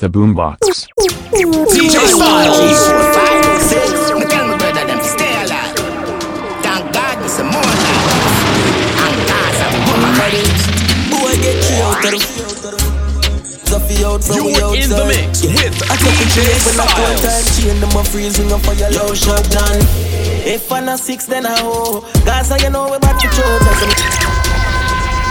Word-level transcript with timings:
The 0.00 0.08
Boombox. 0.08 0.56
DJ 1.76 1.96
StyleZ. 2.08 2.88
Five, 3.12 3.60
six, 3.60 4.08
me 4.16 4.24
tell 4.24 4.48
my 4.48 4.56
brother 4.56 4.86
them 4.88 4.98
stay 5.04 5.28
alive. 5.44 5.76
Thank 6.64 6.88
God 6.94 7.20
me 7.20 7.28
some 7.28 7.52
more 7.52 7.60
life. 7.60 8.96
And 8.96 9.20
Gaza, 9.28 9.68
woman 9.84 10.16
ready. 10.16 10.40
Boy, 11.12 11.36
get 11.44 11.60
you 11.68 11.84
out 11.84 12.00
of 12.00 12.16
the 12.16 12.80
Stuffy 13.68 14.02
out 14.02 14.24
from 14.24 14.46
we 14.46 14.56
You're 14.56 14.72
in 14.72 14.88
the 14.88 15.04
mix 15.04 15.44
with 15.44 15.76
I 15.92 15.94
took 16.00 16.16
DJ 16.16 16.26
chase 16.32 16.64
when 16.64 16.80
I 16.80 16.88
go 16.96 17.04
time 17.20 17.44
StyleZ. 17.44 17.60
chain 17.60 17.78
them 17.80 17.92
a 17.92 18.02
freezing 18.02 18.50
up 18.56 18.62
for 18.64 18.72
your 18.72 18.88
low 18.92 19.12
shot 19.12 19.44
done. 19.52 19.84
If 20.48 20.72
I'm 20.72 20.88
a 20.88 20.96
six, 20.96 21.26
then 21.26 21.44
I 21.44 21.60
hoe. 21.60 22.00
Gaza, 22.24 22.56
you 22.56 22.70
know 22.70 22.90
we 22.90 22.98
back 23.00 23.20
to 23.20 23.28
choke. 23.28 23.99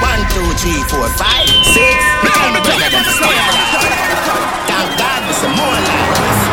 One, 0.02 0.21
two, 0.31 0.47
three, 0.59 0.81
four, 0.88 1.07
five, 1.20 1.47
six. 1.75 1.97
Me 2.23 2.30
tell 2.31 2.49
my 2.53 2.59
brother 2.63 2.89
them 2.89 3.03
alive. 3.03 3.55
Thank 4.70 4.89
God 4.99 5.22
me 5.27 5.34
some 5.35 5.55
more 5.59 5.80
life. 5.88 6.44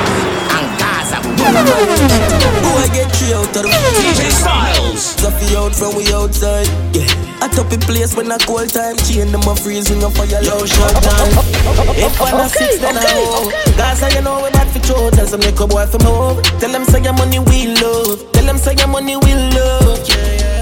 And 0.56 0.68
Gaza, 0.80 1.18
woman 1.22 1.64
ready. 1.66 1.96
Boy, 2.64 2.86
get 2.94 3.10
you 3.22 3.36
out 3.38 3.56
of 3.56 3.62
the 3.62 3.78
DJ 4.02 4.30
StyleZ. 4.34 4.98
Stuffy 4.98 5.56
out 5.56 5.74
from 5.74 5.94
we 5.96 6.10
outside. 6.12 6.66
Yeah. 6.94 7.06
I 7.40 7.48
top 7.48 7.70
in 7.72 7.80
place 7.80 8.16
when 8.16 8.32
I 8.32 8.38
cold 8.38 8.70
time 8.72 8.96
chain 8.96 9.30
them 9.30 9.42
a 9.46 9.54
freezing 9.54 10.02
up 10.02 10.12
for 10.16 10.24
your 10.24 10.42
low 10.42 10.64
shot 10.66 10.94
done. 11.04 11.30
If 12.00 12.20
I'm 12.20 12.40
a 12.40 12.48
six, 12.48 12.78
then 12.78 12.96
I 12.96 13.04
hoe. 13.04 13.50
Gaza, 13.76 14.08
you 14.16 14.22
know 14.22 14.42
we 14.42 14.50
back 14.50 14.68
for 14.72 14.80
choke. 14.80 15.12
Tell 15.12 15.26
some 15.26 15.40
make 15.40 15.60
a 15.60 15.66
boy 15.66 15.86
from 15.86 16.00
home. 16.02 16.42
Tell 16.58 16.72
them 16.72 16.84
say 16.84 17.02
your 17.02 17.12
money 17.12 17.38
we 17.38 17.68
love. 17.78 18.24
Tell 18.32 18.44
them 18.44 18.56
say 18.58 18.74
your 18.74 18.88
money 18.88 19.16
we 19.16 19.34
love. 19.34 20.00
Yeah, 20.08 20.16
yeah. 20.16 20.55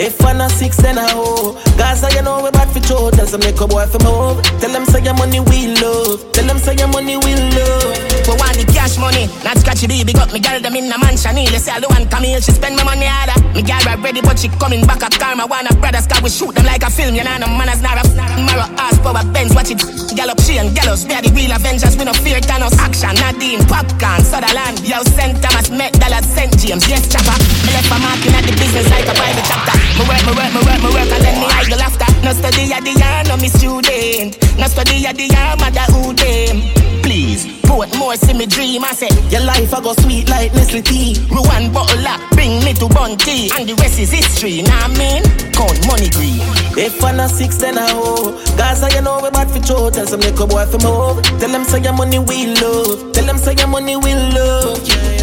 If 0.00 0.16
I'm 0.24 0.40
a 0.40 0.48
six, 0.48 0.78
then 0.78 0.96
I 0.96 1.12
hoe. 1.12 1.60
Gaza, 1.76 2.08
you 2.16 2.22
know 2.24 2.40
we 2.40 2.50
bad 2.50 2.72
for 2.72 2.80
choke. 2.80 3.12
Tell 3.20 3.28
some 3.28 3.44
make 3.44 3.60
a 3.60 3.68
boy 3.68 3.84
from 3.84 4.00
home. 4.08 4.40
Tell 4.56 4.72
them 4.72 4.88
say 4.88 5.04
your 5.04 5.12
money 5.12 5.44
we 5.44 5.76
love. 5.76 6.24
Tell 6.32 6.48
them 6.48 6.56
say 6.56 6.72
your 6.72 6.88
money 6.88 7.20
we 7.20 7.36
love. 7.36 7.92
For 8.24 8.32
want 8.40 8.56
the 8.56 8.64
cash 8.72 8.96
money, 8.96 9.28
not 9.44 9.60
scratchy 9.60 9.84
baby 9.84 10.16
got 10.16 10.32
me 10.32 10.40
girl 10.40 10.56
them 10.56 10.72
in 10.72 10.88
a 10.88 10.96
mansion. 10.96 11.36
Nearly 11.36 11.60
say 11.60 11.76
I 11.76 11.84
want 11.84 12.08
Camille, 12.08 12.40
she 12.40 12.48
spend 12.56 12.80
my 12.80 12.84
money 12.88 13.04
harder. 13.04 13.36
Me 13.52 13.60
girl 13.60 13.84
ready, 14.00 14.24
but 14.24 14.40
she 14.40 14.48
coming 14.56 14.88
back 14.88 15.04
at 15.04 15.12
karma. 15.20 15.44
Wanna 15.44 15.68
brothers, 15.76 16.08
cause 16.08 16.24
we 16.24 16.32
shoot 16.32 16.56
them 16.56 16.64
like 16.64 16.80
a 16.80 16.88
film. 16.88 17.12
You 17.12 17.20
know, 17.20 17.36
no 17.36 17.52
manners, 17.52 17.84
not 17.84 18.00
a 18.00 18.08
marrow, 18.40 18.72
ass, 18.80 18.96
power, 19.04 19.20
Benz, 19.36 19.52
watch 19.52 19.68
it. 19.68 19.84
Gallop, 20.16 20.40
she 20.40 20.56
and 20.56 20.72
gallows, 20.72 21.04
we 21.04 21.12
are 21.12 21.20
the 21.20 21.28
real 21.36 21.52
Avengers. 21.52 22.00
We 22.00 22.08
no 22.08 22.16
fear 22.16 22.40
Thanos. 22.40 22.72
Action, 22.80 23.12
Nadine, 23.20 23.60
popcorn, 23.68 24.24
Sutherland. 24.24 24.80
Yo, 24.80 25.04
St. 25.12 25.36
Thomas, 25.44 25.68
Met, 25.68 25.92
Dallas, 26.00 26.24
St. 26.24 26.56
James, 26.56 26.88
yes, 26.88 27.04
chopper. 27.04 27.36
Me 27.68 27.76
left 27.76 27.92
my 27.92 28.00
marking 28.00 28.32
at 28.32 28.48
the 28.48 28.56
business 28.56 28.88
like 28.88 29.04
a 29.04 29.12
private 29.12 29.44
chapter. 29.44 29.89
Me 30.00 30.08
work, 30.08 30.24
me 30.24 30.32
work, 30.32 30.48
me 30.56 30.60
work, 30.64 30.80
me 30.80 30.88
work, 30.96 31.12
and 31.12 31.20
then 31.24 31.36
me 31.36 31.46
idle 31.60 31.82
after. 31.84 32.08
No 32.24 32.32
study 32.32 32.72
at 32.72 32.80
the 32.88 32.96
year, 32.96 33.20
no 33.28 33.36
me 33.36 33.48
student. 33.52 34.40
No 34.56 34.64
study 34.66 35.04
at 35.04 35.16
the 35.16 35.28
year, 35.28 35.52
mother 35.60 35.84
who 35.92 36.16
them. 36.16 36.64
Please, 37.04 37.44
put 37.68 37.92
more 37.98 38.16
see 38.16 38.32
me 38.32 38.46
dream. 38.46 38.82
I 38.82 38.92
say, 38.92 39.12
Your 39.28 39.44
life 39.44 39.74
I 39.74 39.80
go 39.82 39.92
sweet 39.92 40.30
like 40.30 40.54
Nestle 40.54 40.80
tea. 40.80 41.20
one 41.28 41.70
bottle 41.72 42.06
up, 42.08 42.20
bring 42.32 42.64
me 42.64 42.72
to 42.80 42.88
Bunty. 42.88 43.52
And 43.52 43.68
the 43.68 43.74
rest 43.76 43.98
is 44.00 44.10
history, 44.10 44.62
nah 44.62 44.88
mean? 44.96 45.20
Count 45.52 45.76
money 45.86 46.08
green. 46.08 46.40
If 46.80 47.04
I'm 47.04 47.20
a 47.20 47.28
six, 47.28 47.56
then 47.56 47.76
I 47.76 47.92
hoe. 47.92 48.32
Gaza, 48.56 48.88
you 48.96 49.02
know 49.02 49.20
we 49.20 49.28
bad 49.28 49.50
for 49.50 49.60
choke. 49.60 49.92
Tell 49.92 50.06
some 50.06 50.22
a 50.22 50.32
boy 50.32 50.64
from 50.64 50.80
home. 50.80 51.20
Tell 51.40 51.52
them 51.52 51.64
say 51.64 51.82
your 51.82 51.92
money 51.92 52.18
we 52.18 52.46
love. 52.56 53.12
Tell 53.12 53.26
them 53.26 53.36
say 53.36 53.52
your 53.52 53.68
money 53.68 53.96
we 53.96 54.14
love. 54.14 54.80
Yeah. 54.88 55.19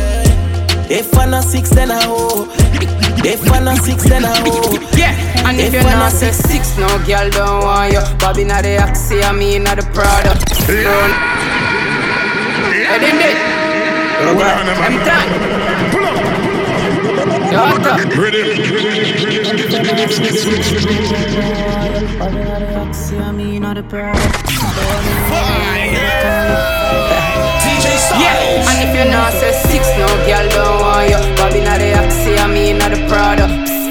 If 0.90 1.18
I'm 1.18 1.34
a 1.34 1.42
six, 1.42 1.70
then 1.70 1.92
I 1.92 2.02
hoe. 2.04 2.48
If 3.26 3.52
I'm 3.52 3.68
a 3.68 3.76
six, 3.76 4.04
then 4.04 4.24
I 4.26 4.36
hoe. 4.40 4.80
Yeah, 4.96 5.12
and 5.48 5.60
if, 5.60 5.68
If 5.68 5.74
you're 5.74 5.84
when 5.84 6.00
not 6.00 6.14
I 6.14 6.16
say 6.16 6.32
six, 6.32 6.78
no 6.78 6.88
girl 7.06 7.30
don't 7.30 7.64
want 7.64 7.92
you. 7.94 8.02
Bobby 8.20 8.44
not 8.46 8.64
the 8.64 8.78
Axie, 8.78 9.24
I 9.24 9.32
mean 9.34 9.64
not 9.64 9.78
the 9.78 9.84
Prada. 9.94 10.32
Run. 10.70 11.12
Head 12.88 13.04
in 13.04 13.20
it. 13.20 13.38
I'm 14.80 14.98
done. 15.06 15.67
Yeah, 28.18 28.70
and 28.70 28.80
if 28.82 28.96
you're 28.96 29.32
say 29.40 29.54
six, 29.70 29.84
no 29.98 30.08
girl 30.26 30.48
don't 30.50 30.82
want 30.82 31.10
you. 31.10 31.20
Bobby 31.36 31.62
not 31.62 31.80
the 31.80 31.94
Axie, 31.94 32.38
I 32.38 32.48
mean 32.48 32.78
not 32.78 32.92
the 32.92 33.06
Prada. 33.08 33.48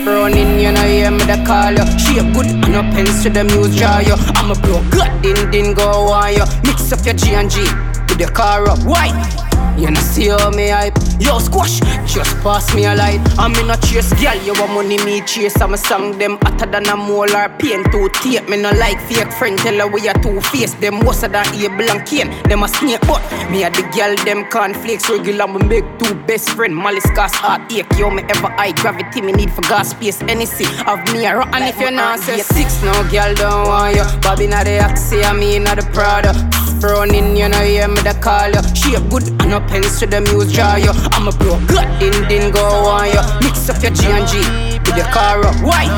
Running, 0.06 0.60
you 0.60 0.72
know, 0.72 0.82
hear 0.82 1.10
me 1.10 1.24
the 1.24 1.42
call 1.46 1.72
you. 1.72 1.84
She 1.98 2.18
a 2.18 2.22
good 2.32 2.46
and 2.46 2.72
no 2.72 2.82
pens 2.94 3.22
to 3.24 3.30
the 3.30 3.44
muse 3.44 3.74
jar 3.76 4.02
you. 4.02 4.14
I'm 4.36 4.50
a 4.50 4.54
bro, 4.54 4.82
good, 4.90 5.10
din 5.22 5.50
din 5.50 5.74
go 5.74 5.88
on 6.12 6.32
you. 6.34 6.44
Mix 6.64 6.92
up 6.92 7.04
your 7.04 7.14
G 7.14 7.34
and 7.34 7.50
G 7.50 7.60
with 8.08 8.18
the 8.18 8.30
car 8.32 8.68
up. 8.68 8.78
Why? 8.84 9.45
You 9.76 9.90
know 9.90 10.00
see 10.00 10.28
how 10.28 10.50
me 10.50 10.68
hype. 10.68 10.96
Yo 11.20 11.38
squash, 11.38 11.80
just 12.06 12.36
pass 12.42 12.74
me 12.74 12.86
a 12.86 12.94
light. 12.94 13.20
I'm 13.38 13.54
in 13.56 13.70
a 13.70 13.76
chase, 13.76 14.12
girl, 14.20 14.36
you 14.42 14.52
want 14.54 14.72
money 14.72 14.98
me 15.04 15.20
chase. 15.22 15.60
I'm 15.60 15.74
a 15.74 15.76
song 15.78 16.18
them 16.18 16.38
hotter 16.42 16.66
than 16.66 16.86
a 16.88 16.96
molar 16.96 17.48
pain 17.58 17.84
to 17.90 18.08
tape 18.22 18.48
Me 18.48 18.56
no 18.60 18.70
like 18.72 19.00
fake 19.02 19.32
friend, 19.32 19.58
tell 19.58 19.76
her 19.78 19.86
we 19.86 20.08
are 20.08 20.14
two 20.22 20.40
face 20.40 20.74
Them 20.74 21.00
worse 21.00 21.20
than 21.20 21.46
Abel 21.54 21.90
and 21.90 22.06
Cain 22.06 22.30
Them 22.48 22.62
a 22.62 22.68
snake 22.68 23.00
but 23.02 23.20
me 23.50 23.64
a 23.64 23.70
the 23.70 23.82
girl 23.94 24.14
them 24.24 24.48
cornflakes 24.50 25.08
Regular. 25.10 25.46
Me 25.46 25.66
make 25.66 25.98
two 25.98 26.14
best 26.26 26.50
friend 26.50 26.74
Malice 26.74 27.10
cause 27.10 27.34
heartache. 27.34 27.86
Yo 27.98 28.10
me 28.10 28.22
ever 28.22 28.48
high 28.48 28.72
gravity 28.72 29.20
me 29.20 29.32
need 29.32 29.50
for 29.50 29.62
gas 29.62 29.90
space 29.90 30.20
NEC 30.22 30.66
of 30.86 31.00
me 31.12 31.26
a 31.26 31.36
rock 31.36 31.48
And 31.52 31.64
if 31.64 31.78
you're 31.80 31.90
not 31.90 32.20
say 32.20 32.38
six, 32.38 32.82
no 32.82 32.92
girl 33.10 33.34
don't 33.34 33.68
want 33.68 33.96
you. 33.96 34.04
Bobby 34.20 34.46
not 34.46 34.64
the 34.64 34.78
Axie, 34.78 35.22
I 35.24 35.32
mean 35.32 35.64
not 35.64 35.76
the 35.76 35.86
Prada 35.92 36.32
Running, 36.82 37.36
you 37.36 37.48
know, 37.48 37.58
hear 37.64 37.88
me 37.88 38.00
the 38.02 38.14
call 38.20 38.50
you. 38.50 38.62
She 38.74 38.94
a 38.94 39.00
good 39.08 39.28
and 39.40 39.50
no 39.50 39.60
pens 39.60 39.98
to 40.00 40.06
the 40.06 40.20
muse 40.20 40.52
jar 40.52 40.78
you. 40.78 40.90
I'm 41.12 41.26
a 41.26 41.32
bro, 41.32 41.58
good 41.66 41.88
din 41.98 42.28
din 42.28 42.52
go 42.52 42.62
on 42.62 43.08
you. 43.08 43.22
Mix 43.42 43.68
up 43.68 43.82
your 43.82 43.92
G 43.92 44.06
and 44.06 44.28
G 44.28 44.75
with 44.86 44.96
your 44.96 45.10
car 45.10 45.42
up. 45.44 45.56
Why? 45.60 45.90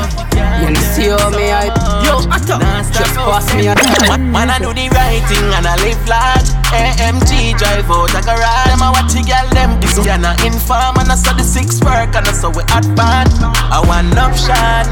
You 0.61 0.73
know, 0.73 0.83
see 0.91 1.07
how 1.09 1.29
me 1.31 1.53
hype. 1.53 1.77
Yo, 2.03 2.19
Atta, 2.33 2.59
just 2.91 3.15
pass 3.15 3.47
me 3.55 3.67
a 3.69 3.75
Man, 4.09 4.31
man, 4.31 4.49
I 4.49 4.59
do 4.59 4.73
the 4.73 4.89
right 4.91 5.23
thing 5.29 5.47
and 5.53 5.65
I 5.65 5.75
live 5.85 6.01
large. 6.09 6.49
AMG 6.73 7.57
drive 7.57 7.89
out 7.89 8.13
a. 8.13 8.21
Them 8.21 8.83
a 8.83 8.91
watch 8.91 9.13
the 9.13 9.23
girl 9.23 9.47
them. 9.53 9.79
This 9.79 9.97
yeah, 10.05 10.17
na 10.17 10.35
inform 10.43 10.99
and 10.99 11.11
I 11.11 11.15
saw 11.15 11.33
the 11.33 11.43
six 11.43 11.79
work 11.81 12.13
and 12.17 12.27
I 12.27 12.33
saw 12.33 12.49
we 12.49 12.63
hot 12.67 12.85
band. 12.97 13.31
I 13.71 13.79
want 13.85 14.17
option. 14.17 14.85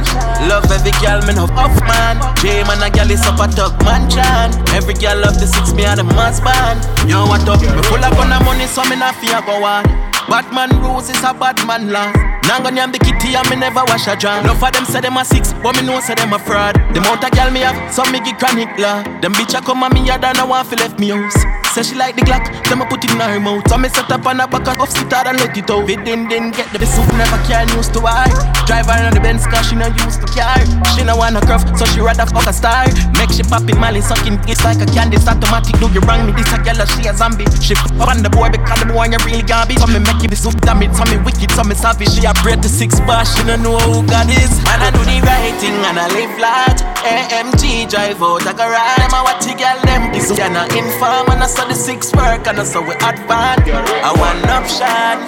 Love 0.47 0.69
every 0.71 0.93
girl, 1.03 1.21
me 1.25 1.33
no 1.33 1.49
up 1.57 1.75
man. 1.85 2.21
J 2.39 2.63
man 2.63 2.81
a 2.81 2.89
girl 2.89 3.11
is 3.11 3.25
up 3.25 3.41
a 3.41 3.47
tug 3.49 3.75
man 3.83 4.09
chan. 4.09 4.53
Every 4.77 4.93
girl 4.93 5.19
love 5.19 5.39
the 5.39 5.47
six 5.47 5.73
me 5.73 5.85
and 5.85 5.99
the 5.99 6.03
must 6.03 6.43
band. 6.43 6.79
Yo, 7.09 7.25
what 7.25 7.47
up? 7.49 7.61
Me 7.61 7.81
full 7.89 8.03
of 8.03 8.13
gun 8.15 8.31
and 8.31 8.43
money 8.45 8.67
so 8.67 8.83
me 8.85 8.95
not 8.95 9.15
fear 9.15 9.41
go 9.43 9.63
on. 9.63 9.83
Bad 10.29 10.47
man 10.53 10.69
rules 10.81 11.09
is 11.09 11.23
a 11.23 11.33
bad 11.33 11.55
man 11.65 11.91
law. 11.91 12.36
Now 12.47 12.59
go 12.63 12.69
nyam 12.69 12.91
the 12.91 12.99
kitty 12.99 13.35
and 13.35 13.49
me 13.49 13.57
never 13.57 13.83
wash 13.87 14.07
a 14.07 14.15
jar. 14.15 14.39
Enough 14.39 14.63
of 14.63 14.71
them 14.71 14.85
say 14.85 15.01
them 15.01 15.17
a 15.17 15.25
six, 15.25 15.53
but 15.61 15.75
me 15.75 15.81
know 15.85 15.99
say 15.99 16.15
them 16.15 16.31
a 16.33 16.39
fraud. 16.39 16.75
The 16.93 16.99
amount 16.99 17.23
of 17.23 17.31
girl 17.31 17.51
me 17.51 17.59
have, 17.61 17.93
some 17.93 18.11
me 18.11 18.19
give 18.21 18.37
chronic 18.37 18.69
law. 18.79 19.03
Them 19.19 19.33
bitch 19.33 19.57
a 19.57 19.61
come 19.61 19.83
and 19.83 19.93
me 19.93 20.05
yard 20.07 20.23
and 20.23 20.37
I 20.37 20.45
want 20.45 20.67
fi 20.67 20.75
left 20.77 20.97
me 20.99 21.09
house. 21.09 21.66
Say 21.77 21.93
she 21.93 21.95
like 21.95 22.17
the 22.17 22.25
Glock, 22.25 22.41
them 22.65 22.81
a 22.81 22.89
put 22.89 23.05
it 23.05 23.13
in 23.13 23.21
her 23.21 23.37
mouth. 23.37 23.61
So 23.69 23.77
me 23.77 23.85
set 23.85 24.09
up 24.09 24.25
on 24.25 24.41
a 24.41 24.49
back 24.49 24.65
and 24.65 24.81
off 24.81 24.89
sit 24.89 25.13
her 25.13 25.29
and 25.29 25.37
let 25.37 25.53
it 25.53 25.69
out. 25.69 25.85
It 25.85 26.01
didn't, 26.01 26.25
didn't 26.25 26.57
get 26.57 26.73
the 26.73 26.81
soup, 26.89 27.05
never 27.13 27.37
can 27.45 27.69
used 27.77 27.93
to 27.93 28.01
her. 28.01 28.25
Drive 28.65 28.89
her 28.89 28.97
on 29.05 29.13
the 29.13 29.21
Benz 29.21 29.45
cause 29.45 29.69
she 29.69 29.77
no 29.77 29.85
used 29.85 30.25
to 30.25 30.27
car. 30.33 30.57
She 30.97 31.05
no 31.05 31.13
want 31.13 31.37
a 31.37 31.41
curve, 31.45 31.61
so 31.77 31.85
she 31.93 32.01
rather 32.01 32.25
fuck 32.25 32.49
a 32.49 32.53
star. 32.57 32.89
Make 33.21 33.29
she 33.29 33.45
pop 33.45 33.69
in 33.69 33.77
Mali 33.77 34.01
sucking 34.01 34.41
it's 34.49 34.65
like 34.65 34.81
a 34.81 34.89
candy. 34.89 35.21
It's 35.21 35.29
automatic, 35.29 35.77
do 35.77 35.85
you 35.93 36.01
wrong 36.01 36.25
me? 36.25 36.33
This 36.33 36.49
a 36.49 36.57
girl, 36.65 36.81
she 36.97 37.05
a 37.05 37.13
zombie. 37.13 37.45
She 37.61 37.77
f 37.77 37.85
up 38.01 38.09
on 38.09 38.25
the 38.25 38.33
boy 38.33 38.49
because 38.49 38.81
the 38.81 38.89
boy 38.89 39.13
you 39.13 39.21
really 39.21 39.45
garbage. 39.45 39.77
So 39.77 39.85
me 39.85 40.01
make 40.01 40.25
it 40.25 40.33
the 40.33 40.37
soup 40.39 40.57
damage, 40.65 40.97
so 40.97 41.05
me 41.13 41.21
wicked, 41.21 41.53
so 41.53 41.61
me 41.61 41.77
savage. 41.77 42.09
She 42.09 42.25
a 42.25 42.33
bread 42.41 42.65
to 42.65 42.69
six 42.73 42.97
bar, 43.05 43.21
she 43.21 43.45
no 43.45 43.53
know 43.53 43.77
who 43.85 44.01
God 44.09 44.25
is. 44.33 44.49
And 44.65 44.81
I 44.81 44.89
do 44.89 45.05
the 45.05 45.21
right 45.21 45.53
thing 45.61 45.77
and 45.77 46.01
I 46.01 46.09
live 46.09 46.33
large. 46.41 46.81
AMG 47.05 47.85
drive 47.85 48.17
out 48.17 48.49
a 48.49 48.53
garage. 48.57 48.97
Them 48.97 49.13
a 49.13 49.21
watch 49.21 49.45
the 49.45 49.53
girl 49.53 49.77
them. 49.85 50.09
This 50.09 50.33
yeah 50.33 50.49
na 50.49 50.65
inform 50.73 51.29
and 51.29 51.45
I 51.45 51.66
the 51.67 51.75
six 51.75 52.11
work 52.13 52.47
and 52.47 52.59
I 52.59 52.63
saw 52.63 52.81
we 52.81 52.95
advance. 52.95 53.67
I 53.67 54.11
want 54.15 54.43
option. 54.47 55.19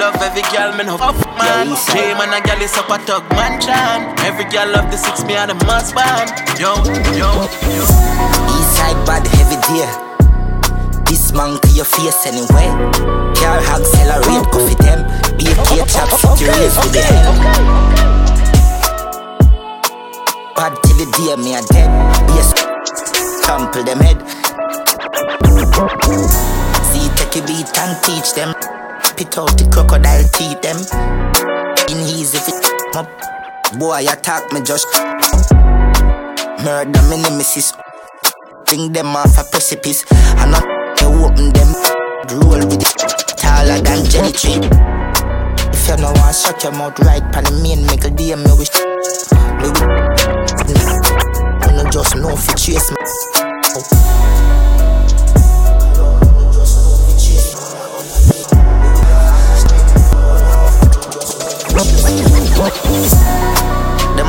Love 0.00 0.18
every 0.22 0.42
girl, 0.50 0.74
no 0.74 0.98
up 0.98 1.14
man. 1.38 1.70
J 1.94 2.14
man 2.18 2.34
a 2.34 2.42
girl 2.42 2.60
is 2.60 2.74
up 2.76 2.90
a 2.90 2.98
tug 3.06 3.22
man 3.30 3.60
chan. 3.60 4.10
Every 4.26 4.44
girl 4.50 4.70
love 4.74 4.90
the 4.90 4.96
six 4.96 5.24
me 5.24 5.34
and 5.34 5.50
the 5.50 5.56
must 5.66 5.94
band. 5.94 6.30
Yo, 6.58 6.74
yo, 7.14 7.30
yo. 7.70 7.86
Eastside 8.58 8.98
bad 9.06 9.26
heavy 9.38 9.58
dear. 9.70 9.90
This 11.06 11.32
man 11.32 11.60
to 11.60 11.68
your 11.70 11.84
face 11.84 12.26
anyway. 12.26 12.68
Car 13.38 13.58
accelerate, 13.62 14.46
go 14.50 14.58
for 14.66 14.76
them. 14.82 15.06
Be 15.38 15.46
a 15.46 15.54
kid 15.68 15.86
chop, 15.86 16.10
fit 16.10 16.40
your 16.42 16.50
race 16.58 16.76
with 16.82 16.92
the 16.92 17.02
head. 17.02 17.24
Bad 20.56 20.74
till 20.82 20.96
the 20.98 21.06
day 21.14 21.36
me 21.42 21.54
a 21.54 21.62
dead. 21.70 21.90
A 22.34 23.46
trample 23.46 23.84
them 23.84 24.00
head. 24.00 24.43
See, 25.74 27.10
take 27.18 27.34
a 27.34 27.46
beat 27.46 27.66
and 27.78 27.98
teach 28.04 28.32
them. 28.34 28.54
Spit 29.02 29.36
out 29.36 29.58
the 29.58 29.66
crocodile 29.74 30.22
teeth 30.30 30.62
them. 30.62 30.78
In 31.90 31.98
easy 32.06 32.38
fit 32.38 32.62
up. 32.94 33.10
Boy, 33.76 34.06
attack 34.06 34.52
me 34.52 34.62
just. 34.62 34.86
Murder 36.62 37.02
me 37.10 37.20
nemesis. 37.22 37.72
Bring 38.66 38.92
them 38.92 39.16
off 39.16 39.36
a 39.36 39.42
precipice. 39.50 40.04
I'm 40.38 40.52
not 40.52 40.62
open 41.02 41.50
them. 41.50 41.74
Roll 42.38 42.62
with 42.70 42.78
it. 42.78 43.36
Taller 43.36 43.80
than 43.82 44.06
Jenny 44.06 44.30
tree. 44.30 44.62
If 45.74 45.88
you 45.88 45.96
no 45.96 46.12
want 46.22 46.36
shut 46.36 46.62
your 46.62 46.70
mouth 46.70 47.00
right, 47.00 47.20
pan 47.32 47.42
the 47.42 47.60
main, 47.60 47.84
make 47.86 48.04
a 48.04 48.10
DM 48.14 48.46
me 48.46 48.52
wish. 48.54 48.70
Me 49.58 50.78
I 51.66 51.82
no 51.82 51.90
just 51.90 52.14
know 52.14 52.30
if 52.30 52.46
you 52.46 52.54
chase 52.54 52.92
me. 52.92 54.33
The 61.74 61.82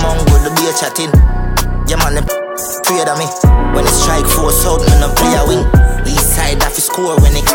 mongo, 0.02 0.34
the 0.42 0.50
beer 0.58 0.74
chatting. 0.74 1.14
Yeah, 1.86 2.02
man, 2.02 2.18
them 2.18 2.26
afraid 2.26 3.06
of 3.06 3.22
me. 3.22 3.30
When 3.76 3.86
it 3.86 3.94
strike 3.94 4.26
force 4.26 4.66
out, 4.66 4.82
man, 4.82 5.06
I 5.06 5.14
play 5.14 5.38
a 5.38 5.46
wing. 5.46 5.62
East 6.10 6.34
side, 6.34 6.58
off 6.64 6.74
score 6.74 7.14
when 7.22 7.38
it. 7.38 7.46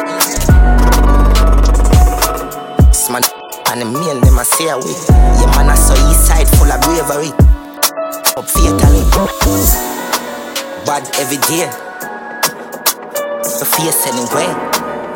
This 2.87 3.11
man, 3.11 3.27
and 3.67 3.83
the 3.83 3.87
mail, 3.91 4.15
them 4.21 4.39
I 4.39 4.45
say 4.45 4.69
away. 4.71 4.95
Yeah, 5.43 5.51
man, 5.59 5.71
I 5.71 5.75
saw 5.75 5.99
east 6.07 6.23
side 6.23 6.47
full 6.55 6.71
of 6.71 6.79
bravery. 6.87 7.35
Up 8.39 8.47
fatally. 8.47 9.03
Bad 10.87 11.03
every 11.19 11.43
day. 11.51 11.67
The 13.59 13.67
face 13.67 14.07
anyway. 14.07 14.47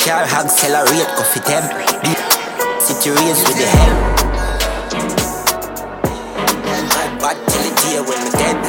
Car 0.02 0.26
hog 0.26 0.50
accelerate, 0.50 1.06
go 1.14 1.22
for 1.22 1.38
them. 1.46 1.62
City 2.80 3.10
race 3.10 3.40
with 3.46 3.56
the 3.56 3.66
hell. 3.66 4.23
Bad 7.24 7.36
till 7.48 7.62
the 7.62 7.74
day 7.80 8.00
when 8.00 8.22
we 8.22 8.30
dead. 8.32 8.63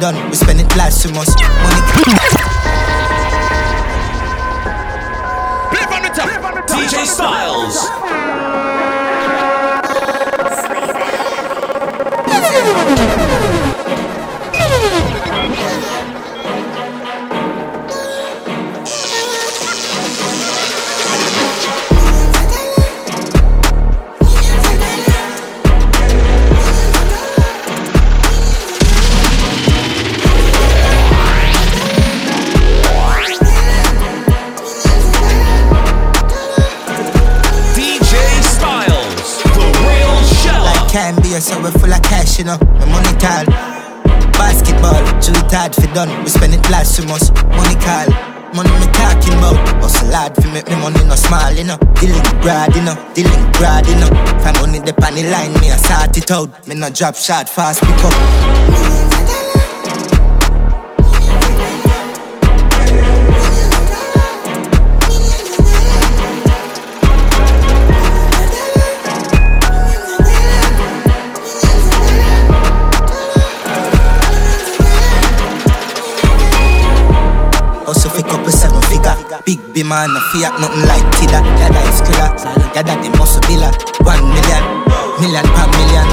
Done. 0.00 0.16
We 0.30 0.36
spend 0.36 0.60
it 0.60 0.76
last 0.76 1.02
too 1.02 1.12
much. 1.12 1.65
Spend 46.36 46.54
it 46.54 46.70
last 46.70 46.96
too 46.96 47.06
much. 47.08 47.32
Money 47.56 47.76
call. 47.80 48.08
Money 48.54 48.70
me 48.80 48.86
talking 48.92 49.36
about. 49.40 49.56
Hustle 49.80 50.12
hard 50.12 50.34
for 50.36 50.48
make 50.52 50.68
me 50.68 50.76
money 50.76 51.02
no 51.04 51.16
small, 51.16 51.52
you 51.52 51.64
know. 51.64 51.78
Dealing 52.00 52.22
broad, 52.40 52.74
you 52.76 52.82
know. 52.82 52.96
Dealing 53.14 53.44
broad, 53.52 53.86
you 53.88 53.96
know. 53.96 54.10
If 54.12 54.46
I'm 54.46 54.54
money 54.60 54.78
the 54.80 54.92
on 55.04 55.14
the 55.14 55.24
line, 55.30 55.52
me 55.60 55.72
I 55.72 55.76
sort 55.76 56.16
it 56.16 56.30
out. 56.30 56.50
Me 56.68 56.74
no 56.74 56.90
drop 56.90 57.16
shot 57.16 57.48
fast, 57.48 57.80
pick 57.80 58.04
up 58.04 58.95
Big 79.76 79.84
B 79.84 79.88
man, 79.90 80.08
no 80.08 80.20
fiat, 80.32 80.56
nothing 80.58 80.88
like 80.88 81.04
Tida 81.20 81.44
Yada 81.60 81.80
is 81.84 82.00
killer, 82.00 82.32
yada 82.72 82.96
the 82.96 83.12
muscle 83.18 83.42
billa 83.44 83.68
One 84.08 84.24
million, 84.32 84.64
million 85.20 85.44
per 85.52 85.68
million. 85.76 86.08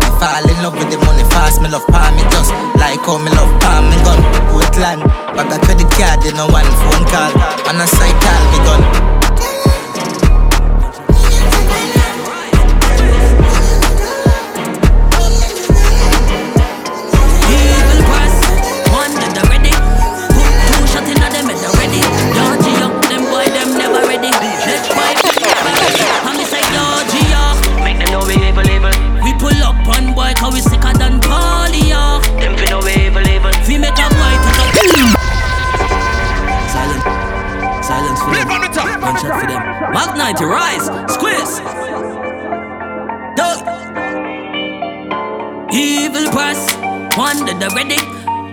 I 0.00 0.08
fall 0.16 0.48
in 0.48 0.56
love 0.64 0.72
with 0.72 0.88
the 0.88 0.96
money 1.04 1.24
fast 1.28 1.60
Me 1.60 1.68
love 1.68 1.86
palm 1.88 2.16
me 2.16 2.22
just 2.32 2.48
like 2.80 3.04
how 3.04 3.18
me 3.20 3.28
love 3.36 3.52
palm 3.60 3.90
me 3.90 3.96
gun. 4.08 4.24
Portland, 4.48 5.04
bag 5.36 5.52
a 5.52 5.58
credit 5.66 5.90
card, 5.92 6.24
you 6.24 6.32
know 6.32 6.48
one 6.48 6.64
phone 6.64 7.04
call. 7.12 7.32
And 7.68 7.76
a 7.76 7.86
side 7.86 8.16
call 8.24 8.42
me 8.48 8.58
gun 8.64 9.13
one 47.44 47.58
that 47.58 47.60
they 47.60 47.72
ready. 47.76 48.00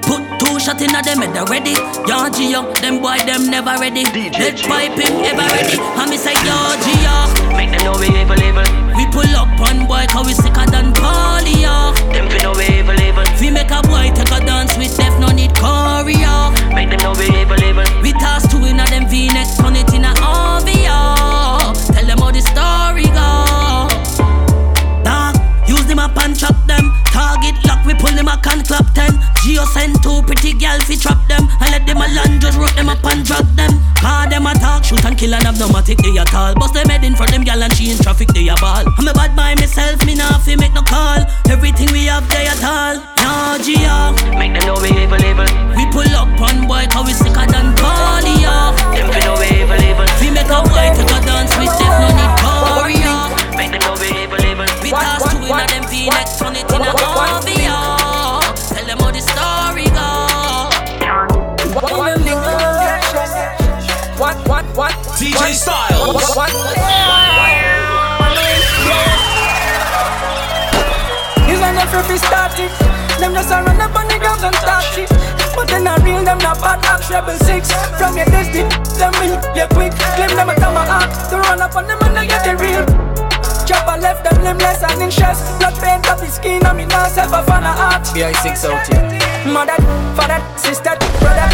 Put 0.04 0.24
two 0.40 0.60
shot 0.60 0.82
in 0.82 0.92
a 0.92 1.02
them 1.02 1.24
and 1.24 1.32
they 1.32 1.44
ready. 1.48 1.76
Yo, 2.08 2.28
Gio, 2.32 2.62
them 2.82 3.00
boy 3.00 3.18
them 3.24 3.48
never 3.48 3.78
ready. 3.80 4.04
Let 4.36 4.60
pipe 4.68 4.98
him 5.00 5.14
ever 5.24 5.48
ready. 5.56 5.78
And 5.80 6.10
me 6.10 6.18
say, 6.18 6.36
yo, 6.44 6.58
Gio. 6.84 7.56
Make 7.56 7.72
them 7.72 7.84
know 7.88 7.96
we 8.00 8.12
evil, 8.12 8.40
evil. 8.40 8.68
We 8.96 9.08
pull 9.12 9.32
up 9.36 9.52
on 9.60 9.88
boy 9.88 10.06
cause 10.10 10.28
we 10.28 10.34
sicker 10.34 10.68
than 10.68 10.92
polio. 10.94 11.96
Them 12.12 12.28
fi 12.28 12.38
know 12.44 12.54
we 12.56 12.68
evil, 12.80 13.00
evil. 13.00 13.26
We 13.40 13.50
make 13.52 13.72
a 13.72 13.82
boy 13.84 14.12
take 14.12 14.32
a 14.32 14.40
dance 14.44 14.76
with 14.78 14.96
Def, 14.98 15.16
no 15.20 15.32
need 15.32 15.52
choreo. 15.56 16.52
Make 16.76 16.90
them 16.92 17.00
know 17.00 17.16
we 17.16 17.32
evil, 17.40 17.60
evil. 17.64 17.88
We 18.02 18.12
toss 18.14 18.48
two 18.50 18.66
in 18.66 18.80
a 18.80 18.86
them 18.92 19.08
V-neck, 19.08 19.48
turn 19.58 19.76
it 19.76 19.94
in 19.94 20.04
a 20.04 20.12
OVO. 20.20 21.74
Tell 21.96 22.06
them 22.06 22.20
how 22.20 22.32
the 22.32 22.42
story 22.44 23.08
go. 23.16 23.41
Them 26.02 26.18
up 26.18 26.24
and 26.26 26.34
chop 26.34 26.58
them. 26.66 26.90
Target 27.14 27.62
lock, 27.70 27.86
we 27.86 27.94
pull 27.94 28.10
them 28.10 28.26
a 28.26 28.34
can 28.42 28.66
clap 28.66 28.90
ten. 28.98 29.14
Geo 29.46 29.62
send 29.70 30.02
two 30.02 30.24
pretty 30.26 30.52
gal 30.58 30.80
fi 30.82 30.98
trap 30.98 31.22
them. 31.30 31.46
I 31.62 31.70
let 31.70 31.86
them 31.86 32.02
a 32.02 32.10
land, 32.10 32.42
just 32.42 32.58
rock 32.58 32.74
them 32.74 32.90
up 32.90 33.06
and 33.06 33.22
drop 33.24 33.46
them. 33.54 33.70
Call 34.02 34.26
them 34.26 34.48
a 34.50 34.54
talk, 34.58 34.84
shoot 34.84 35.06
and 35.06 35.16
kill 35.16 35.36
and 35.36 35.44
have 35.46 35.60
no 35.60 35.68
matic 35.70 36.02
they 36.02 36.18
at 36.18 36.34
all. 36.34 36.56
Bust 36.56 36.74
them 36.74 36.90
head 36.90 37.04
in 37.04 37.14
for 37.14 37.28
them 37.28 37.44
gal 37.44 37.62
and 37.62 37.72
she 37.78 37.92
in 37.92 37.98
traffic 38.02 38.30
they 38.34 38.48
a 38.50 38.56
ball. 38.58 38.82
I'm 38.98 39.08
a 39.08 39.14
bad 39.14 39.36
by 39.36 39.54
myself, 39.54 40.04
me 40.04 40.16
nah 40.16 40.42
fi 40.42 40.56
make 40.56 40.74
no 40.74 40.82
call. 40.82 41.22
Everything 41.54 41.94
we 41.94 42.10
have 42.10 42.26
they 42.34 42.50
at 42.50 42.64
all. 42.66 42.98
No 43.22 43.62
Geo, 43.62 44.18
Make 44.42 44.58
them 44.58 44.66
know 44.66 44.82
we 44.82 44.90
evil, 44.90 45.22
evil. 45.22 45.46
we 45.78 45.86
pull 45.94 46.10
up 46.18 46.34
on 46.42 46.66
boy 46.66 46.90
cause 46.90 47.06
we 47.06 47.14
sicker 47.14 47.46
than 47.46 47.78
polio. 47.78 48.74
Them 48.98 49.06
fi 49.14 49.20
know 49.22 49.38
we 49.38 49.54
evil, 49.54 49.78
evil. 49.78 50.10
We 50.18 50.34
make 50.34 50.50
a 50.50 50.66
boy 50.66 50.98
take 50.98 51.14
a 51.14 51.20
dance 51.22 51.54
Then 75.72 75.88
I 75.88 75.96
real 76.04 76.20
them 76.28 76.38
not 76.44 76.60
bad 76.60 76.84
acts 76.84 77.10
rebel 77.10 77.40
six. 77.48 77.72
From 77.96 78.20
your 78.20 78.28
destiny, 78.28 78.68
them 79.00 79.16
will 79.24 79.40
get 79.56 79.72
quick. 79.72 79.96
Claim 80.20 80.36
them 80.36 80.52
a 80.52 80.84
act. 81.00 81.32
To 81.32 81.40
run 81.40 81.64
up 81.64 81.76
on 81.80 81.88
them 81.88 81.98
and 82.04 82.12
they 82.12 82.28
get 82.28 82.44
the 82.44 82.60
real. 82.60 82.84
Chopper 83.64 83.96
left 84.04 84.28
them 84.28 84.44
limbless 84.44 84.84
and 84.84 85.00
in 85.00 85.10
chest. 85.10 85.48
Blood 85.64 85.80
paint 85.80 86.04
up 86.12 86.20
his 86.20 86.36
skin 86.36 86.60
and 86.68 86.76
me 86.76 86.86
now 86.86 87.08
self 87.08 87.32
a 87.32 87.40
fan 87.48 87.64
of 87.64 87.80
art. 87.80 88.04
BI6 88.12 88.68
out 88.68 88.84
here. 88.84 89.00
Mother, 89.48 89.80
father, 90.12 90.44
sister, 90.60 90.92
brother. 91.24 91.48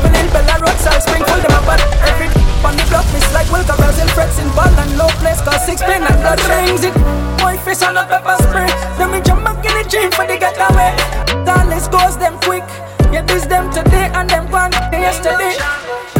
Feeling 0.00 0.28
Bella 0.32 0.56
Road, 0.64 0.78
South 0.80 1.04
Spring, 1.04 1.22
full 1.28 1.40
them 1.44 1.52
apart. 1.60 1.84
Every 2.08 2.32
on 2.64 2.74
the 2.74 2.84
block, 2.90 3.06
miss 3.12 3.28
like 3.32 3.46
Will 3.52 3.62
Brazil, 3.68 4.08
frets 4.16 4.40
in 4.40 4.48
ball 4.56 4.66
and 4.66 4.98
low 4.98 5.12
place, 5.22 5.40
cause 5.44 5.64
six 5.64 5.80
pin 5.82 6.02
and 6.02 6.18
blood 6.24 6.40
rings 6.48 6.82
it. 6.84 6.94
Boy, 7.38 7.56
face 7.60 7.82
on 7.84 7.96
a 7.96 8.04
pepper 8.08 8.34
spray. 8.42 8.66
We 9.12 9.20
jump 9.20 9.44
back 9.44 9.64
in 9.64 9.72
the 9.76 9.84
gym 9.88 10.10
for 10.10 10.26
the 10.26 10.36
getaway. 10.36 10.96
Darless 11.44 11.88
goes 11.88 12.16
them 12.18 12.38
quick. 12.40 12.64
Yeah, 13.10 13.22
this 13.22 13.46
them 13.46 13.70
today 13.72 14.10
and 14.12 14.28
them 14.28 14.50
gone 14.50 14.72
yesterday. 14.92 15.56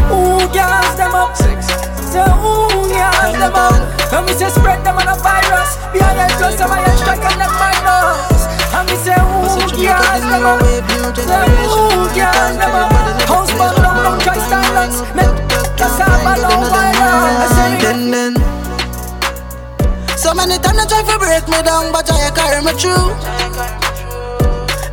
Ooh, 0.08 0.40
girls, 0.56 0.94
them 0.96 1.12
up. 1.12 1.36
So, 1.36 2.24
ooh, 2.24 2.88
girls, 2.88 3.36
them 3.36 3.52
up. 3.52 3.76
And 4.08 4.24
me 4.24 4.32
say 4.32 4.48
spread 4.48 4.80
them 4.84 4.96
on 4.96 5.08
a 5.08 5.16
virus. 5.20 5.76
Behind 5.92 6.16
the 6.16 6.26
plus, 6.40 6.56
some 6.56 6.72
of 6.72 6.80
strike 6.96 7.20
and 7.28 7.40
them 7.40 7.52
minus. 7.60 8.40
And 8.72 8.88
me 8.88 8.96
say, 9.04 9.20
ooh, 9.20 9.44
girls, 9.76 10.24
them 10.32 10.48
up. 10.48 10.64
Say, 10.64 11.44
ooh, 11.68 12.08
girls, 12.16 12.56
them 12.56 12.72
up. 12.72 12.88
House 13.28 13.52
burn 13.52 13.76
down, 13.84 13.96
don't 14.08 14.20
try 14.24 14.38
silence. 14.48 15.04
Make 15.12 15.36
cassava 15.76 16.40
long 16.40 16.72
virus. 16.72 17.52
Then, 17.84 18.10
then. 18.10 18.34
So 20.16 20.32
many 20.32 20.56
times 20.56 20.78
I 20.80 20.86
try 20.88 21.02
to 21.04 21.18
break 21.20 21.44
me 21.52 21.60
down, 21.62 21.92
but 21.92 22.10
I 22.10 22.30
carry 22.32 22.64
me 22.64 22.72
through. 22.72 23.77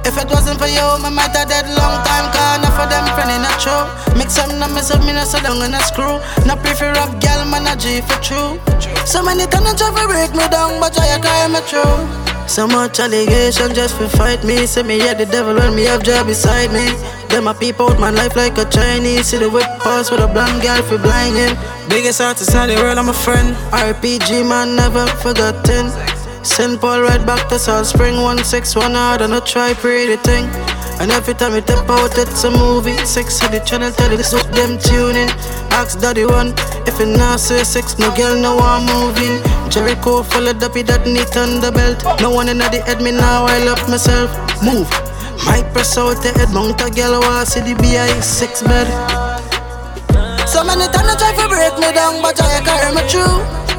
If 0.06 0.22
it 0.22 0.30
wasn't 0.30 0.62
for 0.62 0.70
you, 0.70 0.86
I 0.86 1.10
might 1.10 1.34
have 1.34 1.50
dead 1.50 1.66
long 1.74 1.98
time. 2.06 2.30
Cause 2.30 2.62
enough 2.62 2.78
of 2.78 2.90
them 2.94 3.10
friend 3.18 3.42
a 3.42 3.52
show. 3.58 3.90
Mix 4.14 4.38
up, 4.38 4.54
no 4.54 4.70
mess 4.70 4.94
up, 4.94 5.02
me 5.02 5.18
so 5.26 5.42
long 5.42 5.66
in 5.66 5.74
a 5.74 5.82
screw. 5.82 6.22
No 6.46 6.54
prefer 6.62 6.94
rap 6.94 7.20
gal, 7.20 7.42
man 7.50 7.66
a 7.66 7.74
G 7.74 8.02
for 8.06 8.22
true. 8.22 8.62
So 9.10 9.26
many 9.26 9.50
times 9.50 9.66
they 9.66 9.74
try 9.74 9.90
to 9.90 10.06
break 10.06 10.32
me 10.38 10.46
down, 10.54 10.80
but 10.80 10.94
I 10.94 11.18
carry 11.18 11.50
me 11.50 11.60
through. 11.66 12.26
So 12.48 12.68
much 12.68 13.00
allegation 13.00 13.74
just 13.74 13.98
for 13.98 14.08
fight 14.08 14.44
me. 14.44 14.68
Say 14.68 14.84
me 14.84 15.00
yeah 15.00 15.16
the 15.16 15.26
devil 15.26 15.56
when 15.56 15.74
me 15.74 15.86
have 15.86 16.04
job 16.04 16.28
beside 16.28 16.72
me. 16.72 16.86
Them 17.30 17.48
a 17.48 17.56
people 17.56 17.90
out 17.90 18.00
my 18.00 18.12
life 18.12 18.36
like 18.36 18.58
a 18.60 18.66
Chinese. 18.70 19.34
See 19.34 19.38
the 19.38 19.50
whip 19.50 19.66
pass 19.82 20.12
with 20.12 20.22
a 20.22 20.28
blonde 20.28 20.62
girl 20.62 20.82
for 20.84 21.00
blind 21.00 21.36
him. 21.36 21.58
Biggest 21.90 22.22
artist 22.22 22.54
in 22.54 22.70
the 22.70 22.76
world, 22.76 23.00
I'm 23.00 23.10
a 23.10 23.14
friend. 23.14 23.56
RPG 23.74 24.48
man, 24.48 24.76
never 24.76 25.08
forgotten. 25.26 25.90
Send 26.46 26.80
Paul 26.80 27.02
right 27.02 27.26
back 27.26 27.50
to 27.50 27.58
South 27.58 27.88
Spring 27.88 28.22
161 28.22 28.94
hard 28.94 29.22
and 29.22 29.34
I 29.34 29.40
try 29.40 29.74
pretty 29.74 30.16
thing. 30.18 30.46
And 31.02 31.12
every 31.12 31.34
time 31.34 31.54
we 31.54 31.62
step 31.62 31.90
out, 31.90 32.16
it's 32.18 32.44
a 32.44 32.52
movie. 32.52 32.96
Six 33.04 33.44
of 33.44 33.52
the 33.52 33.60
channel 33.60 33.92
tell 33.92 34.12
it 34.14 34.24
so 34.24 34.38
them 34.54 34.78
tuning. 34.78 35.28
Ask 35.74 36.00
daddy 36.00 36.24
one 36.24 36.54
if 36.86 37.02
it 37.02 37.18
not 37.18 37.40
say 37.40 37.64
six, 37.64 37.98
no 37.98 38.14
girl, 38.16 38.40
no 38.40 38.56
one 38.56 38.86
moving. 38.86 39.42
Jericho 39.72 40.22
followed 40.22 40.64
up 40.64 40.76
with 40.76 40.86
that 40.88 41.06
neat 41.08 41.28
thunder 41.34 41.72
belt. 41.72 42.06
No 42.22 42.30
one 42.30 42.48
in 42.48 42.60
the 42.60 42.80
head, 42.86 43.02
me 43.02 43.12
now 43.12 43.46
I 43.46 43.66
love 43.66 43.82
myself. 43.90 44.30
Move. 44.62 44.88
Might 45.50 45.66
press 45.74 45.98
out 45.98 46.22
the 46.22 46.32
head, 46.32 46.54
mount 46.54 46.80
a 46.80 46.90
girl, 46.94 47.26
I 47.26 47.44
see 47.44 47.60
the 47.62 47.74
BI 47.74 48.22
six 48.22 48.62
bed. 48.62 48.88
So 50.48 50.64
many 50.64 50.86
times 50.94 51.10
I 51.10 51.16
try 51.18 51.34
to 51.36 51.50
break 51.50 51.76
me 51.82 51.92
down, 51.92 52.22
but 52.22 52.40
I 52.40 52.62
carry 52.62 52.94
me 52.94 53.02
through. 53.10 53.75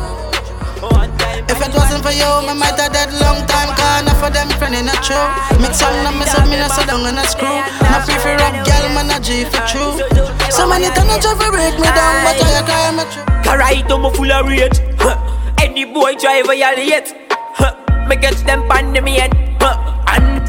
If 1.48 1.62
it 1.62 1.72
wasn't 1.74 2.02
for 2.02 2.10
you, 2.10 2.26
me 2.46 2.54
might 2.58 2.78
have 2.78 2.92
dead 2.92 3.12
long 3.22 3.46
time. 3.46 3.70
Cause 3.76 4.02
enough 4.02 4.22
of 4.22 4.32
them 4.34 4.48
friend 4.58 4.74
in 4.74 4.88
a 4.90 4.96
show. 5.02 5.22
Mix 5.62 5.82
up, 5.82 5.94
no 6.02 6.10
mess 6.18 6.34
up, 6.34 6.46
me 6.50 6.58
no 6.58 6.66
sit 6.68 6.86
down 6.86 7.06
in 7.06 7.18
a 7.18 7.24
screw. 7.26 7.46
No 7.46 7.98
prefer 8.02 8.34
rap 8.36 8.66
girl, 8.66 8.84
man 8.94 9.10
a 9.14 9.18
G 9.22 9.44
for 9.46 9.62
true. 9.66 9.94
So 10.50 10.66
many 10.66 10.90
times 10.90 11.10
I 11.10 11.18
try 11.22 11.34
to 11.38 11.50
break 11.50 11.78
me 11.78 11.88
down, 11.90 12.14
but 12.26 12.38
I 12.42 12.62
carry 12.66 12.96
me 12.96 13.04
through. 13.10 13.36
Alright, 13.46 13.90
I'm 13.90 14.12
full 14.14 14.32
of 14.32 14.46
rage. 14.46 14.78
Huh. 14.98 15.16
Any 15.62 15.84
boy 15.84 16.14
try 16.14 16.42
violate. 16.42 17.14
Huh. 17.30 17.74
Me 18.08 18.16
catch 18.16 18.42
them 18.42 18.66
pan 18.68 18.92
the 18.92 19.00
head. 19.10 19.32
Huh. 19.60 19.78
And 20.08 20.42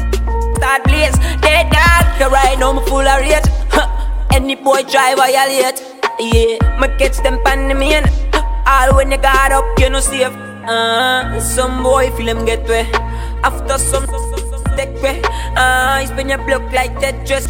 start 0.56 0.84
blaze. 0.84 1.16
Dead 1.40 1.70
dog. 1.70 2.22
Alright, 2.22 2.58
I'm 2.62 2.84
full 2.86 3.06
of 3.06 3.20
rage. 3.20 3.46
Huh. 3.70 3.86
Any 4.32 4.56
boy 4.56 4.82
try 4.82 5.14
violate. 5.14 5.80
Yeah, 6.18 6.58
me 6.80 6.88
catch 6.98 7.22
them 7.22 7.40
pan 7.44 7.70
head. 7.70 8.10
All 8.66 8.96
when 8.96 9.12
you 9.12 9.18
got 9.18 9.52
up, 9.52 9.64
you 9.78 9.90
know 9.90 10.00
safe. 10.00 10.47
Uh, 10.68 11.40
some 11.40 11.82
boy 11.82 12.10
feel 12.10 12.28
him 12.28 12.44
get 12.44 12.68
way. 12.68 12.84
After 13.42 13.78
some 13.78 14.04
take 14.76 14.92
way. 15.00 15.22
Uh, 15.56 16.04
spin 16.04 16.28
your 16.28 16.36
block 16.44 16.60
like 16.72 16.92
that 17.00 17.24
dress. 17.24 17.46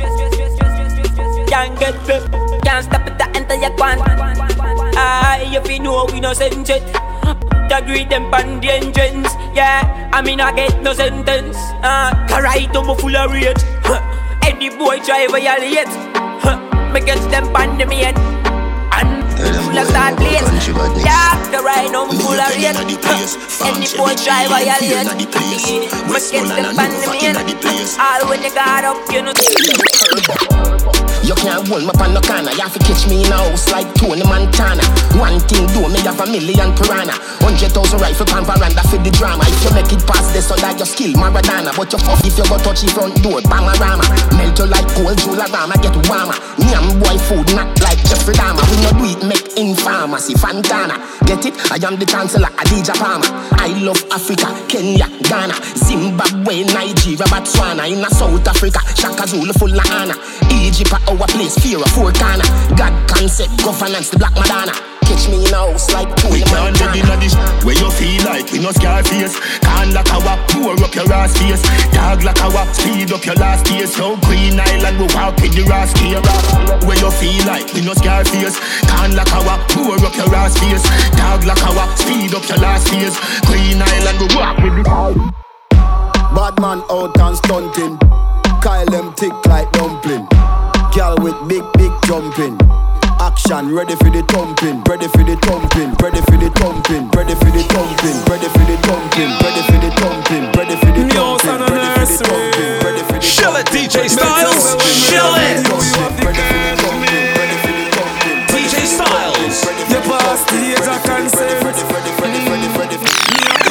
Can't 1.51 1.75
get 1.81 1.99
way. 2.07 2.23
Can't 2.63 2.85
stop 2.87 3.03
it, 3.09 3.19
that 3.19 3.35
enter 3.35 3.57
your 3.57 3.75
quan. 3.75 3.99
Ah, 4.95 5.35
if 5.43 5.69
you 5.69 5.81
know 5.81 6.07
we 6.13 6.21
no 6.21 6.33
send 6.33 6.71
it. 6.71 6.87
The 7.69 7.83
greet 7.85 8.09
them 8.09 8.31
pan 8.31 8.61
the 8.61 8.71
entrance. 8.71 9.35
Yeah, 9.53 9.83
I 10.13 10.23
mean 10.23 10.41
I 10.41 10.53
get 10.55 10.81
no 10.81 10.93
sentence. 10.95 11.57
Ah, 11.83 12.15
uh, 12.15 12.41
right 12.41 12.71
I'm 12.71 12.87
full 12.97 13.17
of 13.17 13.33
rage. 13.33 13.59
Any 14.47 14.71
boy 14.71 15.01
try 15.01 15.27
violate. 15.27 15.91
Huh. 16.47 16.55
Me 16.95 17.01
get 17.01 17.19
them 17.35 17.53
pan 17.53 17.77
the 17.79 17.85
main. 17.85 18.38
Full 19.69 19.77
of 19.77 19.87
start 19.93 20.17
place. 20.17 20.41
Yeah, 21.05 21.37
the 21.53 21.61
right 21.61 21.93
now 21.93 22.09
full 22.09 22.41
of. 22.41 22.49
Huh. 23.05 23.69
Any 23.69 23.85
boy 23.97 24.17
try 24.17 24.49
violate. 24.49 25.05
Me 25.13 25.25
get 25.29 26.49
them 26.49 26.73
pan 26.73 26.89
the 26.89 27.05
main. 27.13 27.45
All 28.01 28.29
when 28.31 28.43
you 28.43 28.55
got 28.55 28.85
up, 28.85 28.97
you 29.13 29.21
know. 29.21 29.33
You 31.29 31.35
can't 31.37 31.69
hold 31.69 31.85
me 31.85 31.93
on 32.01 32.15
no 32.17 32.25
corner. 32.25 32.49
You 32.57 32.65
have 32.65 32.73
to 32.73 32.81
catch 32.81 33.05
me 33.05 33.21
in 33.21 33.29
a 33.29 33.37
house 33.37 33.69
like 33.69 33.85
Tony 34.01 34.25
Montana. 34.25 34.81
One 35.21 35.37
thing 35.45 35.69
do 35.77 35.85
me 35.93 36.01
have 36.09 36.17
a 36.17 36.25
million 36.25 36.73
piranha. 36.73 37.13
Hundred 37.45 37.77
thousand 37.77 38.01
rifle 38.01 38.25
pan 38.25 38.49
veranda 38.49 38.81
for 38.89 38.97
the 38.97 39.13
drama. 39.13 39.45
If 39.45 39.61
you 39.69 39.73
make 39.77 39.93
it 39.93 40.01
past 40.09 40.33
this, 40.33 40.49
so 40.49 40.57
that 40.57 40.81
your 40.81 40.89
skill 40.89 41.13
Maradona. 41.21 41.77
But 41.77 41.93
you 41.93 42.01
fuck 42.01 42.25
if 42.25 42.39
you 42.41 42.49
go 42.49 42.57
touch 42.57 42.81
the 42.81 42.89
front 42.97 43.21
door, 43.21 43.45
Bamarama. 43.45 44.09
Melt 44.41 44.57
you 44.57 44.73
like 44.73 44.89
cold 44.97 45.21
Jularama, 45.21 45.77
get 45.85 45.93
warmer. 46.09 46.39
Nyam 46.65 46.97
boy 46.97 47.21
food 47.29 47.45
not 47.53 47.69
like 47.85 48.01
Jeffrey 48.09 48.33
Dahmer. 48.33 48.65
We 48.73 48.77
no 48.81 48.91
do 48.97 49.05
it 49.13 49.21
make 49.29 49.49
in 49.59 49.75
pharmacy, 49.75 50.35
Fantana. 50.35 50.97
Get 51.27 51.45
it? 51.45 51.55
I 51.75 51.77
am 51.83 51.99
the 51.99 52.07
chancellor, 52.07 52.49
Adidja 52.63 52.95
Palmer. 52.95 53.27
I 53.59 53.75
love 53.83 53.99
Africa, 54.15 54.55
Kenya, 54.71 55.11
Ghana, 55.27 55.59
Zimbabwe, 55.75 56.63
Nigeria, 56.71 57.27
Botswana. 57.27 57.91
In 57.91 58.05
a 58.05 58.11
South 58.11 58.47
Africa, 58.47 58.79
Shaka 58.95 59.27
Zulu 59.27 59.53
full 59.59 59.75
of 59.75 59.91
honor. 59.91 60.15
Egypt, 60.55 60.95
our 60.95 61.27
place, 61.27 61.59
fear 61.59 61.83
of 61.83 61.91
four 61.91 62.15
corner. 62.15 62.47
God 62.79 62.95
concept, 63.11 63.51
governance, 63.59 64.11
the 64.11 64.19
black 64.19 64.35
Madonna. 64.39 64.73
Catch 65.03 65.29
me 65.33 65.43
in 65.43 65.55
a 65.55 65.57
house 65.57 65.91
like 65.93 66.11
Tony 66.21 66.39
We 66.39 66.43
can't 66.45 66.77
live 66.79 66.95
in 66.95 67.09
a 67.09 67.17
dish 67.19 67.35
where 67.65 67.75
you 67.75 67.91
feel 67.91 68.23
like 68.29 68.47
we 68.53 68.61
no 68.61 68.71
scar 68.71 69.03
face. 69.03 69.41
Can't 69.65 69.91
lock 69.97 70.13
our 70.13 70.37
pour 70.53 70.77
up 70.79 70.95
your 70.95 71.11
ass 71.11 71.35
face. 71.35 71.63
Dog 71.91 72.23
like 72.23 72.39
our 72.45 72.67
speed 72.75 73.11
up 73.11 73.25
your 73.25 73.35
last 73.37 73.65
days. 73.67 73.97
So 73.97 74.17
Green 74.29 74.61
Island 74.61 75.01
we 75.01 75.07
walk 75.17 75.41
with 75.41 75.57
the. 75.57 75.65
Where 75.65 76.58
you 77.01 77.11
feel 77.13 77.47
like 77.47 77.73
we 77.75 77.81
no 77.83 77.95
scar 77.95 78.25
face. 78.25 78.59
Can't 78.87 79.15
lock 79.15 79.31
our 79.33 79.59
pour 79.71 79.95
up 79.95 80.15
your 80.17 80.35
ass 80.35 80.59
face. 80.59 80.83
Dog 81.17 81.45
like 81.45 81.63
our 81.63 81.97
speed 81.97 82.35
up 82.35 82.49
your 82.49 82.59
last 82.59 82.91
days. 82.91 83.17
Green 83.47 83.81
Island 83.81 84.19
we 84.21 84.27
walk 84.35 84.59
with 84.59 84.75
the 84.77 84.85
Bad 86.35 86.61
man 86.61 86.83
out 86.91 87.19
and 87.19 87.37
stunting. 87.37 87.99
Kyle 88.61 88.87
them 88.87 89.15
tick 89.15 89.33
like 89.47 89.71
dumpling. 89.73 90.27
Girl 90.95 91.17
with 91.19 91.39
big, 91.49 91.65
big 91.75 91.93
jumping. 92.07 92.59
Action, 93.21 93.75
ready 93.75 93.97
for 93.97 94.11
the 94.11 94.23
thumping, 94.31 94.79
ready 94.87 95.09
for 95.09 95.27
the 95.27 95.35
thumping, 95.43 95.91
ready 95.99 96.23
for 96.23 96.39
the 96.39 96.47
thumping, 96.55 97.11
ready 97.19 97.35
for 97.35 97.51
the 97.51 97.67
thumping, 97.67 98.23
ready 98.31 98.49
for 98.55 98.55
the 98.55 98.55
thumping, 98.55 98.55
ready 98.55 98.55
for 98.55 98.63
the 98.63 98.79
thumping, 98.87 99.35
ready 99.43 99.63
for 99.67 99.79
the 99.83 99.91
thumping, 99.99 100.47
ready 100.55 100.77
for 100.79 100.91
the 100.95 101.03
thumping, 101.11 102.79
ready 102.87 103.03
for 103.03 103.19
the 103.19 103.27
Chill 103.27 103.57
it, 103.57 103.67
DJ 103.75 104.07
StyleZ. 104.07 104.79
Chill 105.11 105.35
it. 105.35 105.67
DJ 108.47 108.87
StyleZ. 108.87 109.67
You 109.91 110.01
pass 110.07 110.47
the 110.47 110.59
age 110.71 110.87
of 110.87 111.03
consent. 111.03 111.59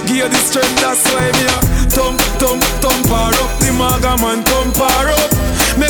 Give 0.07 0.29
the 0.31 0.37
strength, 0.37 0.81
that's 0.81 1.03
why 1.13 1.31
me 1.31 1.45
a 1.47 1.59
thump, 1.91 2.19
thump, 2.39 2.63
thump 2.83 3.07
her 3.07 3.31
up. 3.43 3.51
The 3.59 3.71
maga 3.77 4.15
man 4.21 4.43
thump 4.43 4.75
her 4.75 5.11
up. 5.11 5.16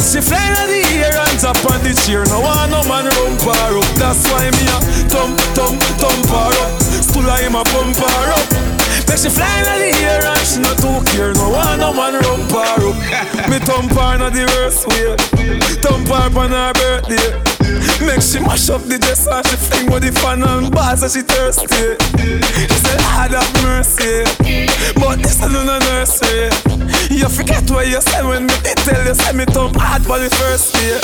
She 0.07 0.21
fly 0.21 0.39
in 0.39 0.69
the 0.71 1.03
air 1.03 1.19
and 1.19 1.37
tap 1.37 1.59
on 1.69 1.83
the 1.83 1.93
chair. 1.93 2.23
No 2.31 2.39
one 2.39 2.71
no 2.71 2.81
man 2.87 3.11
rump 3.19 3.41
her 3.41 3.77
up. 3.77 3.85
That's 3.99 4.23
why 4.31 4.49
me 4.51 4.63
a 4.71 4.79
thump, 5.11 5.37
thump, 5.51 5.83
thump 5.99 6.29
her 6.31 6.55
up 6.63 6.86
cooler, 7.27 7.41
him 7.43 7.55
a 7.55 7.63
pump 7.63 7.95
her 7.95 8.31
up. 8.31 8.47
Make 9.07 9.19
she 9.19 9.29
fly 9.29 9.47
in 9.59 9.63
the 9.63 9.99
air 10.03 10.23
and 10.23 10.47
she 10.47 10.59
not 10.59 10.77
too 10.79 10.99
care. 11.11 11.33
No 11.33 11.49
one, 11.49 11.79
no 11.79 11.93
man 11.93 12.15
rump 12.15 12.51
her 12.51 12.79
up. 12.87 12.97
Me 13.49 13.59
thump 13.59 13.91
her 13.91 14.23
on 14.23 14.31
the 14.31 14.43
worst 14.55 14.87
way. 14.87 15.15
Thump 15.83 16.07
her 16.07 16.39
on 16.39 16.51
her 16.51 16.73
birthday. 16.73 17.27
Make 18.05 18.21
she 18.21 18.39
mash 18.39 18.69
up 18.69 18.83
the 18.83 18.97
dress 18.99 19.27
and 19.27 19.45
she 19.47 19.55
fling 19.55 19.91
with 19.91 20.03
the 20.03 20.11
fan 20.11 20.43
and 20.43 20.71
bars 20.71 21.03
and 21.03 21.11
she 21.11 21.21
thirsty. 21.21 21.95
She 22.15 22.79
said, 22.83 22.99
Lord 23.15 23.31
have 23.35 23.51
mercy. 23.63 24.23
But 24.95 25.19
this 25.19 25.39
is 25.41 25.51
not 25.51 25.67
a 25.67 25.79
nursery. 25.87 26.51
You 27.11 27.27
forget 27.29 27.69
what 27.71 27.87
you 27.87 28.01
said 28.01 28.23
when 28.23 28.47
me 28.47 28.55
did 28.63 28.77
tell 28.77 29.03
you 29.03 29.15
say 29.15 29.33
me 29.33 29.45
thump 29.45 29.75
hard 29.75 30.03
for 30.03 30.19
the 30.19 30.29
first 30.29 30.73
day. 30.75 30.99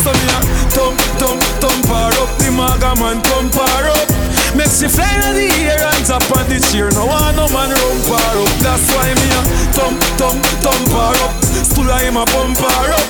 So 0.00 0.12
me 0.12 0.26
a 0.32 0.40
thump, 0.72 1.00
thump, 1.20 1.42
thump 1.60 1.86
her 1.88 2.12
up. 2.22 2.30
The 2.38 2.48
maga 2.52 2.94
man 3.00 3.20
thump 3.22 3.54
her 3.54 3.90
up. 3.90 4.37
Makes 4.56 4.82
you 4.82 4.88
fly 4.88 5.08
in 5.28 5.34
the 5.36 5.48
air 5.68 5.82
and 5.82 6.04
top 6.06 6.24
on 6.36 6.48
the 6.48 6.58
chair. 6.72 6.88
No 6.96 7.06
one, 7.06 7.36
no 7.36 7.48
man 7.52 7.70
run 7.70 7.98
far 8.08 8.34
up. 8.38 8.52
That's 8.64 8.86
why 8.94 9.12
me 9.12 9.28
a 9.36 9.42
thump, 9.76 9.98
thump, 10.16 10.40
thump 10.64 10.88
her 10.92 11.16
up. 11.26 11.32
Still 11.44 11.90
I 11.90 12.02
am 12.08 12.16
a 12.16 12.24
bump 12.32 12.58
her 12.58 12.92
up. 12.92 13.06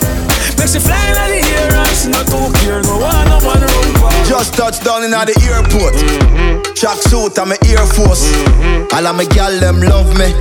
Makes 0.59 0.75
you 0.75 0.83
fly 0.83 0.99
in 0.99 1.39
the 1.39 1.43
air 1.63 1.73
and 1.73 1.95
she 1.95 2.09
not 2.11 2.27
too 2.27 2.51
care. 2.61 2.83
No 2.83 2.99
one, 2.99 3.25
no 3.31 3.39
man 3.47 3.63
run 3.63 3.91
far 4.03 4.11
up. 4.11 4.27
Just 4.27 4.55
touch 4.55 4.83
down 4.83 5.05
in 5.05 5.11
the 5.13 5.37
airport. 5.47 5.95
Mm-hmm. 5.95 6.75
Track 6.75 6.99
suit 7.07 7.39
and 7.39 7.51
my 7.51 7.59
Air 7.71 7.87
Force. 7.87 8.27
Mm-hmm. 8.31 8.95
All 8.95 9.07
of 9.07 9.17
my 9.17 9.25
gal 9.25 9.55
them 9.61 9.81
love 9.81 10.11
me. 10.19 10.35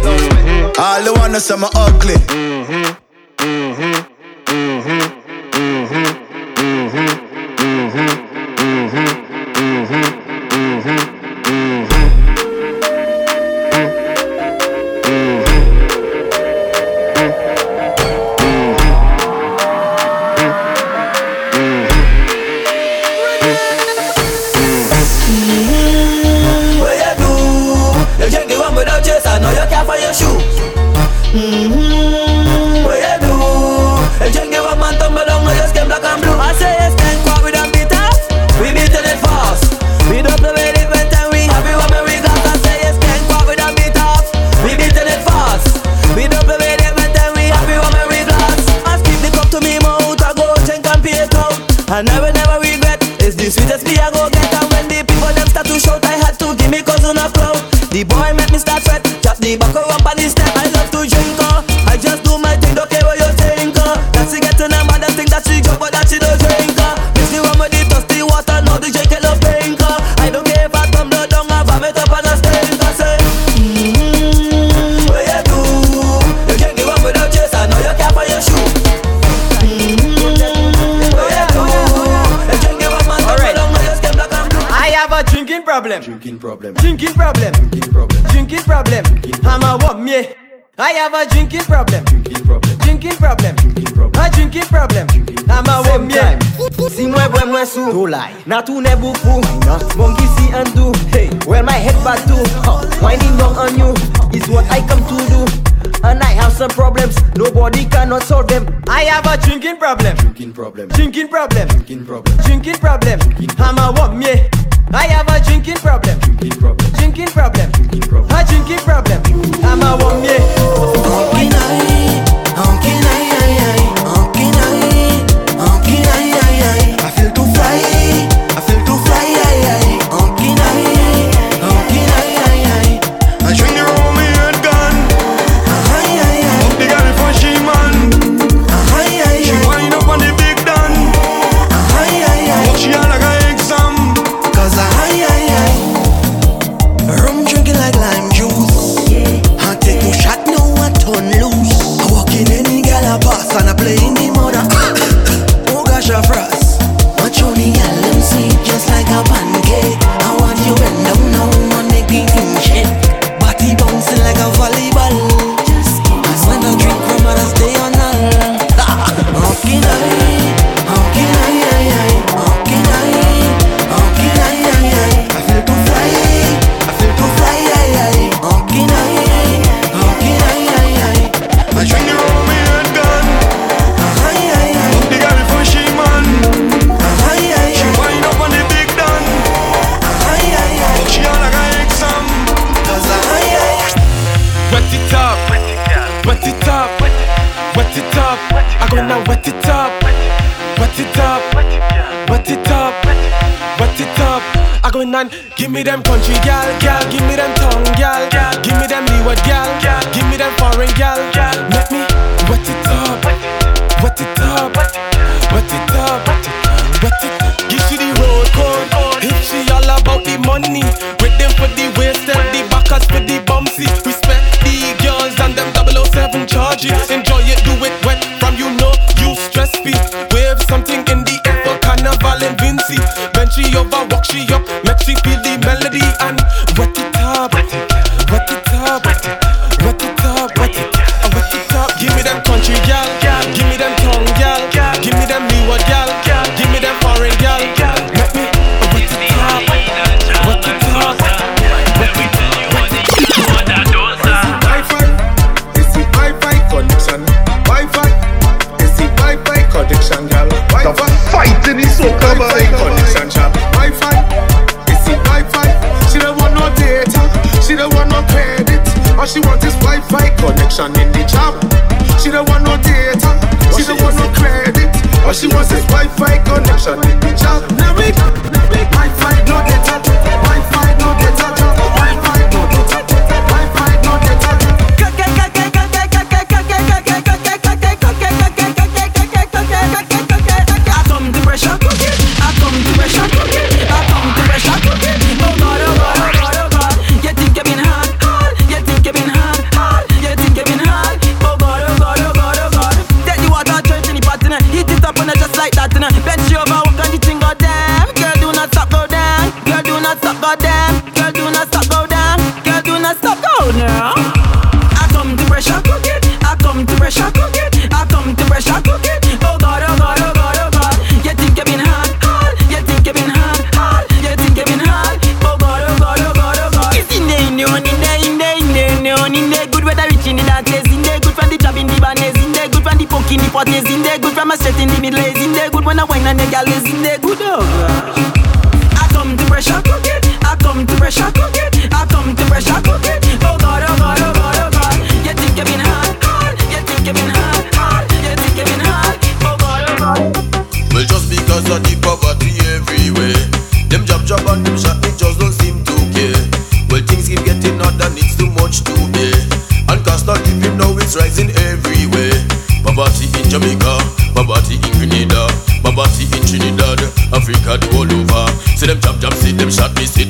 All 0.82 1.02
the 1.04 1.14
wanna 1.16 1.40
say 1.40 1.56
me 1.58 1.68
ugly. 1.76 2.16
Mm-hmm. 2.34 2.94
Mm-hmm. 3.38 4.07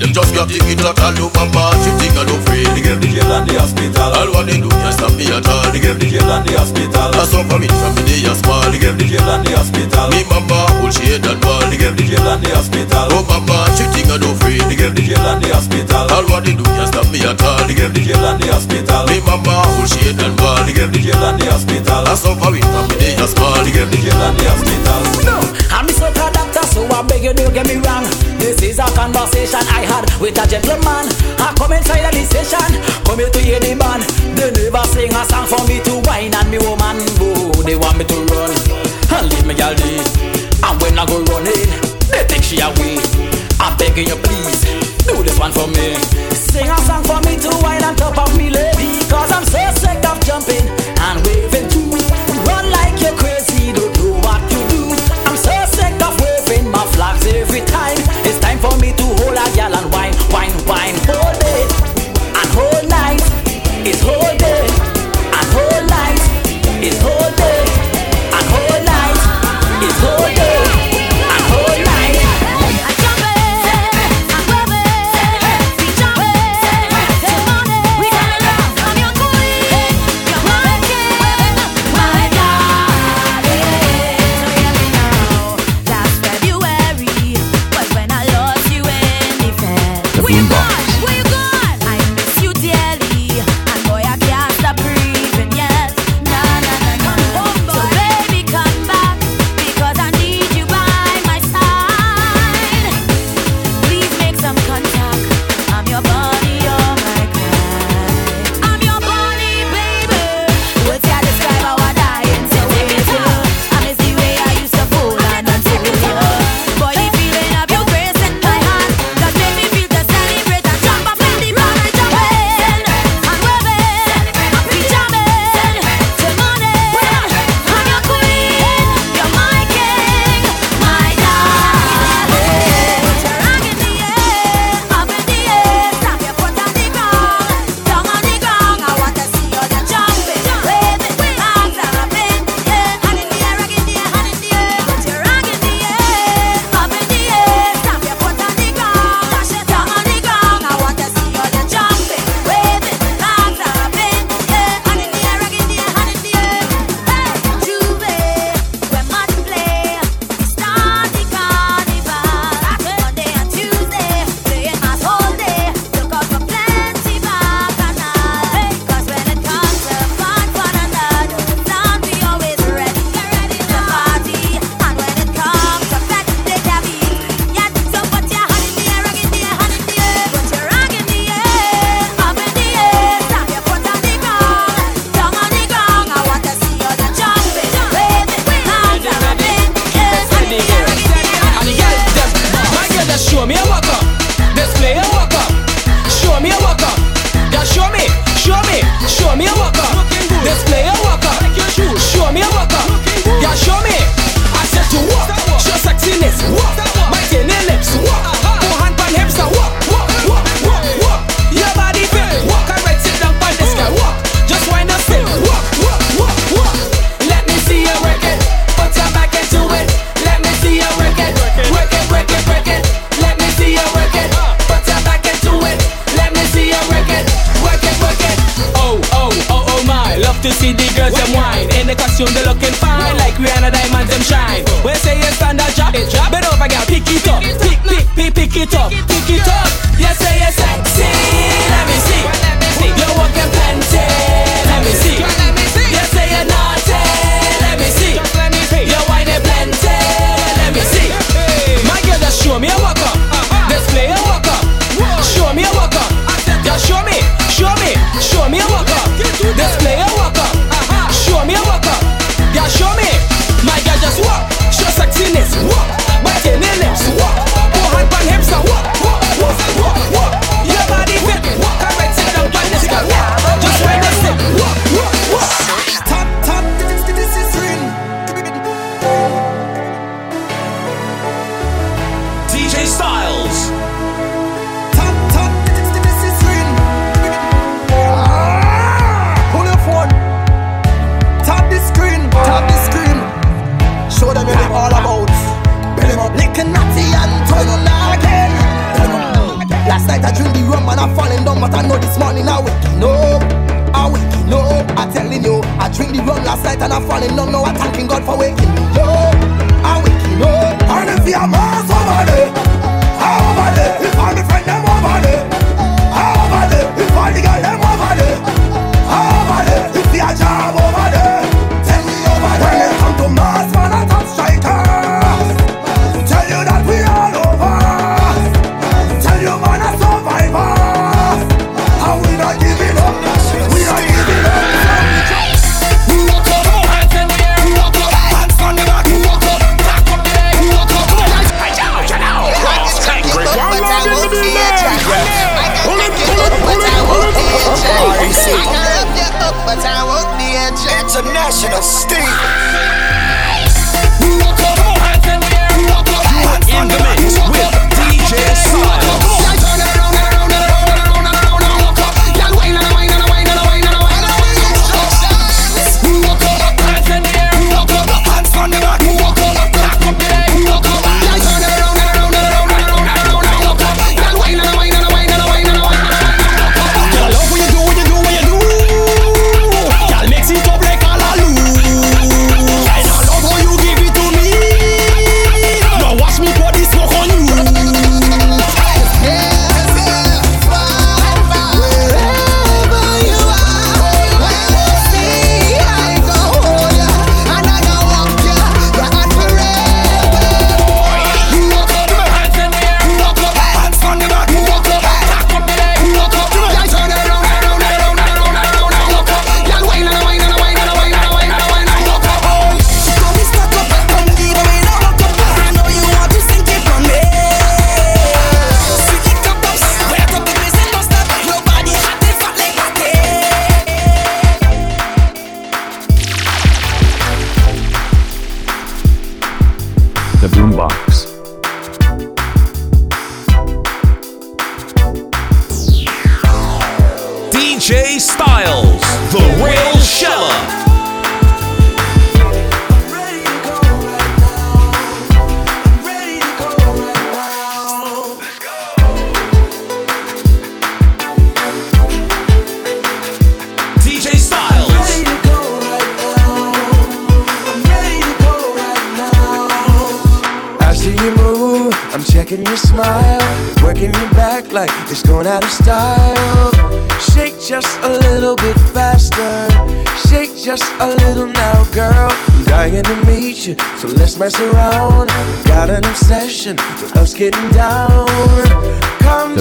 Them 0.07 0.15
just 0.23 0.31
got 0.31 0.47
the 0.47 0.55
kid 0.55 0.79
that 0.79 0.95
all 1.03 1.19
over 1.19 1.47
part 1.51 1.75
She 1.83 1.91
think 1.99 2.15
I 2.15 2.23
don't 2.23 2.39
free 2.47 2.63
They 2.71 2.79
gave 2.79 3.03
the 3.03 3.11
jail 3.11 3.27
and 3.27 3.43
the 3.43 3.59
hospital. 3.59 4.07
All 4.15 4.31
what 4.31 4.47
they 4.47 4.55
do 4.55 4.71
just 4.71 5.03
stop 5.03 5.11
me 5.19 5.27
at 5.27 5.43
all. 5.43 5.67
They 5.75 5.83
gave 5.83 5.99
the 5.99 6.07
jail 6.07 6.31
and 6.31 6.47
the 6.47 6.55
hospital. 6.55 7.11
That's 7.11 7.35
all 7.35 7.43
for 7.43 7.59
me 7.59 7.67
from 7.67 7.91
the 7.91 8.07
day 8.07 8.23
I 8.23 8.31
small 8.39 8.63
They 8.71 8.79
gave 8.79 8.95
the 8.95 9.03
jail 9.03 9.27
and 9.27 9.43
the 9.43 9.51
hospital. 9.51 10.07
Me 10.15 10.23
mama 10.31 10.63
hold 10.79 10.95
she 10.95 11.11
head 11.11 11.27
and 11.27 11.35
ball 11.43 11.59
They 11.67 11.75
gave 11.75 11.99
the 11.99 12.07
jail 12.07 12.23
and 12.23 12.39
the 12.39 12.55
hospital. 12.55 13.03
Oh 13.19 13.23
mama 13.27 13.67
she 13.75 13.83
think 13.91 14.07
I 14.07 14.15
don't 14.15 14.31
free 14.39 14.63
They 14.71 14.79
gave 14.79 14.95
the 14.95 15.03
jail 15.03 15.27
and 15.27 15.43
the 15.43 15.51
hospital. 15.51 16.07
All 16.07 16.25
what 16.31 16.47
they 16.47 16.55
do 16.55 16.63
just 16.63 16.95
stop 16.95 17.07
me 17.11 17.19
at 17.27 17.43
all. 17.43 17.59
They 17.67 17.75
gave 17.75 17.91
the 17.91 17.99
jail 17.99 18.23
and 18.23 18.39
the 18.39 18.47
hospital. 18.47 19.03
Me 19.11 19.19
mama 19.27 19.55
hold 19.75 19.91
she 19.91 19.99
head 20.07 20.23
and 20.23 20.35
ball 20.39 20.63
They 20.63 20.71
gave 20.71 20.91
the 20.95 21.03
jail 21.03 21.19
and 21.19 21.35
the 21.35 21.51
hospital. 21.51 21.99
That's 22.07 22.23
all 22.23 22.39
for 22.39 22.55
me 22.55 22.63
from 22.63 22.87
the 22.87 22.95
day 22.95 23.19
I 23.19 23.27
small 23.27 23.59
They 23.59 23.75
gave 23.75 23.91
the 23.91 23.99
jail 23.99 24.23
and 24.23 24.39
the 24.39 24.45
hospital. 24.55 24.99
No, 25.27 25.35
I'm 25.75 25.91
so 25.91 26.07
doctor 26.15 26.63
so 26.71 26.87
I 26.95 27.03
beg 27.03 27.27
you 27.27 27.35
don't 27.35 27.51
get 27.51 27.67
me 27.67 27.83
wrong 27.83 28.06
conversation 28.97 29.61
I 29.69 29.85
had 29.85 30.09
with 30.17 30.41
a 30.41 30.45
gentleman. 30.49 31.05
I 31.37 31.53
come 31.53 31.77
inside 31.77 32.09
the 32.09 32.25
station, 32.25 32.81
come 33.05 33.21
here 33.21 33.29
to 33.29 33.39
hear 33.39 33.61
the 33.61 33.77
man. 33.77 34.01
They 34.33 34.49
never 34.57 34.81
sing 34.89 35.13
a 35.13 35.21
song 35.29 35.45
for 35.45 35.61
me 35.69 35.77
to 35.85 36.01
whine 36.09 36.33
and 36.33 36.49
me 36.49 36.57
woman 36.57 36.97
go. 37.21 37.53
They 37.61 37.77
want 37.77 38.01
me 38.01 38.05
to 38.09 38.17
run 38.33 38.49
and 39.13 39.29
leave 39.29 39.45
me 39.45 39.53
all 39.61 39.77
day. 39.77 40.01
And 40.65 40.75
when 40.81 40.97
I 40.97 41.05
go 41.05 41.21
running, 41.29 41.69
they 42.09 42.25
take 42.25 42.41
she 42.41 42.57
away. 42.57 42.97
I'm 43.61 43.77
begging 43.77 44.09
you 44.09 44.17
please, 44.17 44.65
do 45.05 45.21
this 45.21 45.37
one 45.37 45.53
for 45.53 45.69
me. 45.69 46.26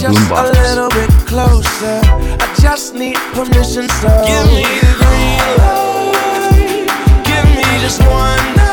the 0.00 0.08
boombox. 0.08 0.48
A 0.48 0.52
little 0.52 0.90
bit 0.90 1.10
closer. 1.26 2.00
I 2.40 2.54
just 2.60 2.94
need 2.94 3.16
permission, 3.32 3.88
so 3.88 4.08
give 4.26 4.46
me 4.52 4.64
the 4.82 4.92
green 5.00 5.44
light. 5.60 7.24
Give 7.24 7.46
me 7.56 7.64
just 7.80 8.00
one. 8.02 8.56
Night. 8.56 8.65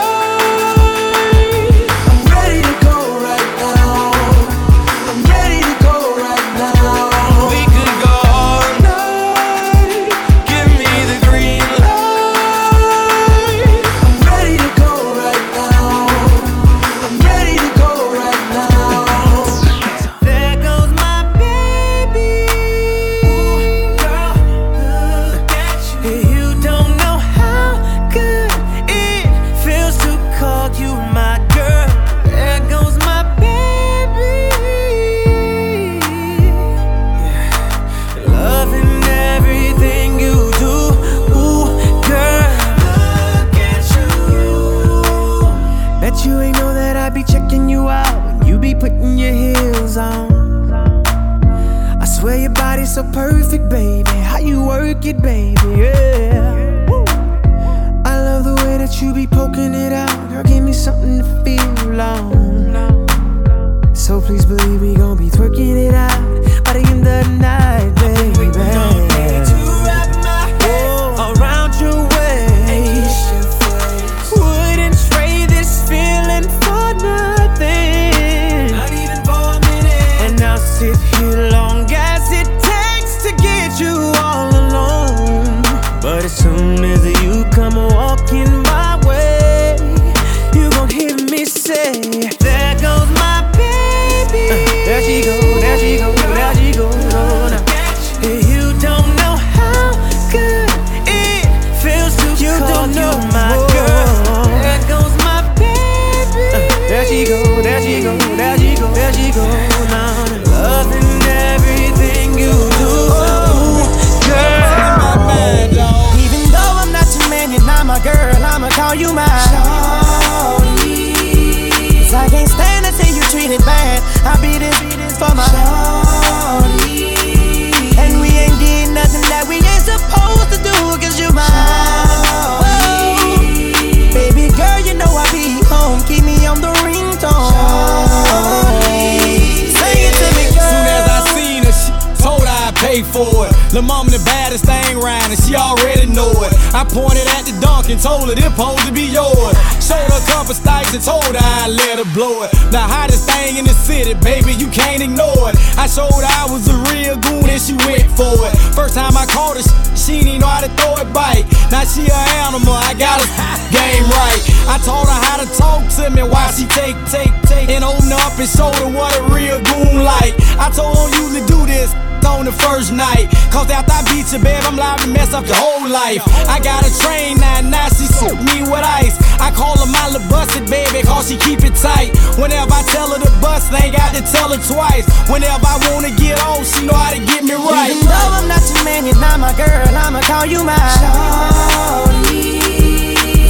She 160.04 160.20
didn't 160.20 160.42
know 160.42 160.48
how 160.48 160.60
to 160.60 160.70
throw 160.76 161.00
it 161.00 161.14
bite. 161.14 161.48
Now 161.72 161.86
she 161.86 162.04
an 162.04 162.28
animal, 162.44 162.74
I 162.76 162.94
got 162.94 163.24
her 163.24 163.30
game 163.72 164.04
right. 164.04 164.42
I 164.68 164.78
taught 164.84 165.08
her 165.08 165.20
how 165.32 165.38
to 165.40 165.48
talk 165.56 165.88
to 165.96 166.10
me 166.10 166.24
while 166.24 166.52
she 166.52 166.66
take, 166.68 166.98
take, 167.08 167.32
take, 167.48 167.70
and 167.70 167.86
open 167.86 168.12
up 168.12 168.38
and 168.38 168.50
show 168.50 168.68
her 168.84 168.90
what 168.92 169.16
a 169.16 169.24
real 169.32 169.64
goon 169.64 170.04
like. 170.04 170.36
I 170.60 170.70
told 170.76 170.98
her 170.98 171.24
usually 171.24 171.48
do 171.48 171.66
this 171.66 171.96
on 172.34 172.46
the 172.46 172.52
first 172.52 172.92
night. 172.92 173.30
Cause 173.54 173.70
after 173.70 173.94
I 173.94 174.02
beat 174.10 174.28
you, 174.34 174.42
babe, 174.42 174.64
I'm 174.66 174.76
liable 174.76 175.06
to 175.06 175.12
mess 175.14 175.34
up 175.34 175.46
your 175.46 175.58
whole 175.58 175.88
life. 175.88 176.22
I 176.50 176.60
got 176.60 176.82
a 176.82 176.92
train 177.06 177.38
now, 177.38 177.62
now 177.62 177.88
she 177.94 178.06
suit 178.10 178.38
me 178.42 178.66
with 178.66 178.84
ice. 178.84 179.16
I 179.40 179.54
call 179.54 179.78
her 179.78 179.90
my 179.90 180.10
little 180.10 180.28
busted 180.30 180.66
baby, 180.70 181.06
cause 181.06 181.30
she 181.30 181.38
keep 181.38 181.62
it 181.64 181.76
tight. 181.78 182.14
Whenever 182.42 182.74
I 182.74 182.84
tell 182.90 183.14
her 183.14 183.20
to 183.22 183.32
bust, 183.40 183.72
I 183.72 183.88
ain't 183.88 183.96
got 183.96 184.16
to 184.18 184.22
tell 184.26 184.50
her 184.50 184.62
twice. 184.62 185.06
Whenever 185.30 185.64
I 185.64 185.78
wanna 185.94 186.12
get 186.18 186.42
on, 186.44 186.66
she 186.66 186.86
know 186.86 186.98
how 186.98 187.14
to 187.14 187.22
get 187.22 187.44
me 187.46 187.54
right. 187.54 187.94
Even 187.94 188.10
though 188.10 188.30
I'm 188.42 188.48
not 188.50 188.64
your 188.66 188.84
man, 188.84 189.06
you're 189.06 189.22
not 189.22 189.40
my 189.40 189.54
girl, 189.54 189.88
I'ma 189.94 190.22
call 190.26 190.46
you 190.46 190.64
my 190.64 190.76
shawty. 190.98 192.64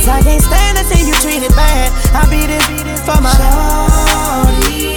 I 0.04 0.22
can't 0.22 0.44
stand 0.44 0.78
to 0.78 0.84
see 0.84 1.08
you 1.08 1.16
treated 1.24 1.56
bad. 1.56 1.90
I 2.14 2.28
beat 2.30 2.52
it 2.52 2.62
for 3.08 3.18
my 3.24 3.32
shawty. 3.34 4.94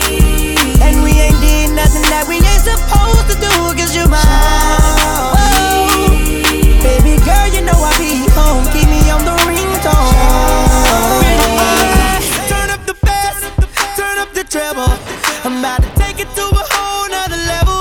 And 0.82 1.02
we 1.02 1.12
ain't 1.14 1.40
did 1.40 1.70
nothing 1.72 2.02
that 2.10 2.26
we 2.28 2.36
ain't 2.36 2.44
supposed 2.44 2.66
to 2.66 2.66
do, 2.66 2.74
cause 2.74 2.75
you. 3.96 4.06
Baby 6.84 7.16
girl, 7.24 7.48
you 7.54 7.62
know 7.64 7.78
I 7.80 7.92
be 7.98 8.28
home, 8.36 8.64
keep 8.72 8.88
me 8.88 9.00
on 9.10 9.24
the 9.24 9.34
ringtone. 9.48 10.14
Turn 12.50 12.68
up 12.70 12.82
the 12.86 12.94
bass, 13.06 13.38
turn 13.96 14.18
up 14.18 14.32
the 14.32 14.44
treble. 14.44 14.92
I'm 15.44 15.62
to 15.62 15.90
take 15.96 16.20
it 16.20 16.30
to 16.36 16.44
a 16.44 16.64
whole 16.72 17.08
nother 17.08 17.40
level. 17.52 17.80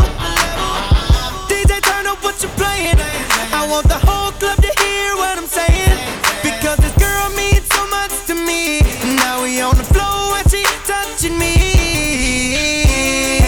DJ, 1.50 1.82
turn 1.82 2.08
up 2.08 2.24
what 2.24 2.42
you're 2.42 2.56
playing. 2.62 3.00
I 3.52 3.68
want 3.70 3.88
the 3.88 4.00
whole 4.08 4.32
club 4.40 4.58
to 4.62 4.72
hear 4.82 5.16
what 5.16 5.38
I'm 5.38 5.48
saying. 5.48 5.98
Because 6.44 6.78
this 6.78 6.96
girl 6.98 7.30
means 7.36 7.66
so 7.76 7.82
much 7.88 8.14
to 8.28 8.36
me. 8.36 8.82
Now 9.16 9.44
we 9.44 9.62
on 9.62 9.76
the 9.78 9.84
floor 9.84 10.16
touching 10.86 11.38
me. 11.40 11.56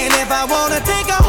And 0.05 0.13
if 0.13 0.31
I 0.31 0.45
wanna 0.45 0.79
take 0.81 1.07
her 1.13 1.26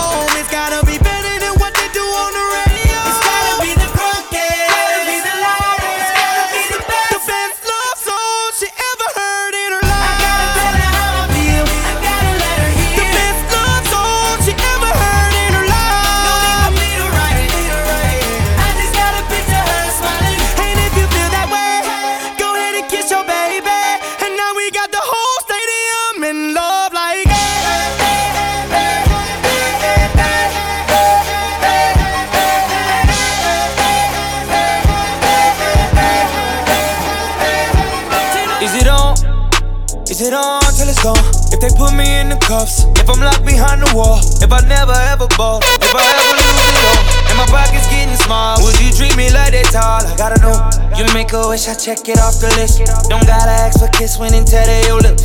ball, 45.38 45.62
if 45.62 45.94
I 45.94 46.02
ever 46.02 46.34
lose 46.34 46.66
it 46.66 46.82
all, 46.82 47.02
and 47.30 47.36
my 47.38 47.46
pocket's 47.46 47.86
getting 47.86 48.18
small, 48.18 48.58
would 48.66 48.74
you 48.82 48.90
treat 48.90 49.14
me 49.14 49.30
like 49.30 49.54
that 49.54 49.70
tall? 49.70 50.02
I 50.02 50.10
gotta 50.18 50.42
know. 50.42 50.58
You 50.98 51.06
make 51.14 51.30
a 51.30 51.46
wish, 51.46 51.70
I 51.70 51.78
check 51.78 52.02
it 52.10 52.18
off 52.18 52.42
the 52.42 52.50
list. 52.58 52.82
Don't 53.06 53.22
gotta 53.22 53.54
ask 53.54 53.78
for 53.78 53.86
kiss 53.94 54.18
when 54.18 54.34
tell 54.34 54.66
they 54.66 54.82
your 54.90 54.98
lips. 54.98 55.22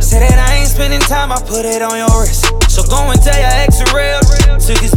Say 0.00 0.24
that 0.24 0.40
I 0.40 0.64
ain't 0.64 0.72
spending 0.72 1.04
time, 1.04 1.28
I 1.28 1.36
put 1.44 1.68
it 1.68 1.84
on 1.84 1.92
your 1.92 2.08
wrist. 2.16 2.48
So 2.72 2.80
go 2.88 3.04
and 3.12 3.20
tell 3.20 3.36
your 3.36 3.52
ex 3.60 3.84
real. 3.92 4.24
Took 4.56 4.80
his 4.80 4.96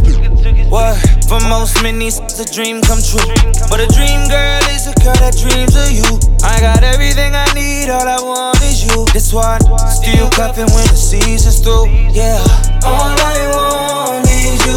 what? 0.72 0.96
For 1.28 1.38
most 1.44 1.76
men, 1.84 2.00
it's 2.00 2.18
a 2.40 2.48
dream 2.48 2.80
come 2.80 3.04
true. 3.04 3.20
But 3.68 3.84
a 3.84 3.88
dream 3.92 4.24
girl 4.32 4.64
is 4.72 4.88
a 4.88 4.96
girl 5.04 5.14
that 5.20 5.36
dreams 5.36 5.76
of 5.76 5.92
you. 5.92 6.08
I 6.40 6.56
got 6.64 6.80
everything 6.80 7.36
I 7.36 7.44
need, 7.52 7.92
all 7.92 8.08
I 8.08 8.16
want 8.16 8.64
is 8.64 8.80
you. 8.80 9.04
This 9.12 9.28
one, 9.28 9.60
still 9.92 10.32
cuffing 10.32 10.72
when 10.72 10.88
the 10.88 10.96
season's 10.96 11.60
through. 11.60 11.92
Yeah. 12.16 12.40
All 12.80 13.12
I 13.12 13.52
want 13.52 14.33
is 14.44 14.66
you. 14.66 14.76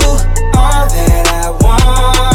All 0.56 0.88
that 0.88 1.28
I 1.28 1.52
want 1.64 2.27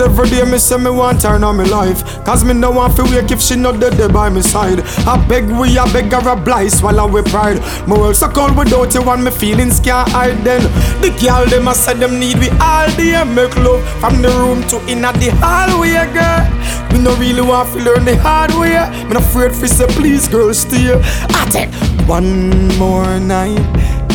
Cause 0.00 0.08
every 0.08 0.30
day 0.30 0.50
me 0.50 0.56
say 0.56 0.78
me 0.78 0.88
want 0.88 1.20
turn 1.20 1.44
on 1.44 1.58
me 1.58 1.64
life. 1.66 2.24
Cause 2.24 2.42
me 2.42 2.54
no 2.54 2.70
want 2.70 2.96
to 2.96 3.02
wake 3.02 3.30
if 3.30 3.42
she 3.42 3.54
not 3.54 3.80
dead 3.80 3.92
there 3.94 4.08
by 4.08 4.30
my 4.30 4.40
side. 4.40 4.80
I 5.06 5.22
beg 5.28 5.44
we, 5.44 5.76
I 5.76 5.92
beg 5.92 6.10
her 6.10 6.26
a 6.26 6.34
blight, 6.34 6.72
swallow 6.72 7.06
we 7.06 7.20
pride. 7.20 7.60
My 7.86 7.98
world 7.98 8.16
so 8.16 8.26
cold 8.30 8.56
without 8.56 8.94
you 8.94 9.02
and 9.02 9.22
me 9.22 9.30
feelings 9.30 9.78
can't 9.78 10.08
hide 10.08 10.42
then. 10.42 10.62
The 11.02 11.10
girl 11.20 11.44
them 11.44 11.68
I 11.68 11.74
said 11.74 11.98
them 11.98 12.18
need 12.18 12.38
we 12.38 12.48
all 12.60 12.88
day 12.96 13.22
make 13.24 13.54
love 13.56 13.86
from 14.00 14.22
the 14.22 14.30
room 14.30 14.66
to 14.68 14.78
in 14.90 15.04
at 15.04 15.16
the 15.16 15.32
hallway, 15.36 15.92
girl. 16.14 16.48
We 16.92 17.04
no 17.04 17.14
really 17.16 17.42
want 17.42 17.70
to 17.74 17.84
learn 17.84 18.06
the 18.06 18.16
hard 18.16 18.54
way. 18.54 18.80
Me 19.04 19.12
no 19.12 19.20
afraid 19.20 19.52
for 19.54 19.66
say 19.66 19.86
please, 19.88 20.28
girl, 20.28 20.54
stay. 20.54 20.94
I 20.94 21.48
take 21.50 21.74
one 22.08 22.68
more 22.78 23.20
night. 23.20 23.60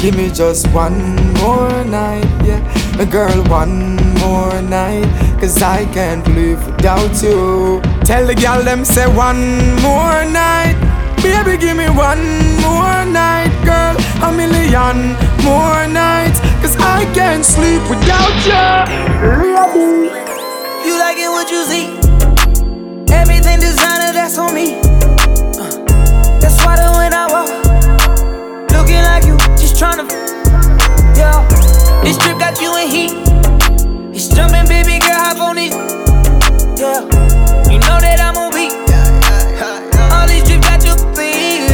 Give 0.02 0.18
me 0.18 0.32
just 0.32 0.68
one 0.72 1.16
more 1.36 1.84
night, 1.86 2.26
yeah. 2.44 3.06
Girl, 3.06 3.44
one 3.44 4.05
more 4.26 4.62
night. 4.62 5.06
Cause 5.40 5.62
I 5.62 5.86
can't 5.94 6.26
live 6.34 6.66
without 6.66 7.14
you. 7.22 7.82
Tell 8.10 8.26
the 8.26 8.36
girl 8.36 8.64
them 8.64 8.84
say 8.84 9.08
one 9.08 9.44
more 9.86 10.22
night. 10.26 10.76
Baby, 11.22 11.58
give 11.58 11.78
me 11.78 11.90
one 11.90 12.26
more 12.66 13.02
night, 13.06 13.54
girl. 13.70 13.96
A 14.28 14.30
million 14.42 14.98
more 15.44 15.86
nights. 15.88 16.40
Cause 16.62 16.76
I 16.98 17.06
can't 17.14 17.46
sleep 17.46 17.82
without 17.90 18.36
you. 18.50 18.66
You 20.86 20.94
like 21.04 21.18
it 21.26 21.30
what 21.36 21.48
you 21.54 21.62
see. 21.72 21.86
Everything 23.14 23.60
designer, 23.60 24.12
that's 24.18 24.38
on 24.38 24.54
me. 24.54 24.68
Uh, 25.62 25.70
that's 26.42 26.58
why 26.66 26.76
when 26.98 27.14
I 27.14 27.26
walk, 27.34 27.50
looking 28.76 29.04
like 29.10 29.26
you, 29.26 29.38
just 29.62 29.76
tryna. 29.80 30.06
Yeah, 31.20 31.42
this 32.04 32.18
trip 32.18 32.38
got 32.40 32.62
you 32.62 32.76
in 32.78 32.88
heat. 32.88 33.45
It's 34.36 34.44
jumping, 34.44 34.68
baby 34.68 35.00
girl, 35.00 35.16
hop 35.16 35.40
on 35.40 35.58
it. 35.58 35.72
Yeah, 36.76 37.08
you 37.72 37.80
know 37.80 38.00
that 38.04 38.20
I'm 38.20 38.36
on 38.36 38.52
beat. 38.52 38.76
All 40.12 40.28
these 40.28 40.44
trips 40.44 40.68
got 40.68 40.84
you 40.84 40.92
beat. 41.16 41.72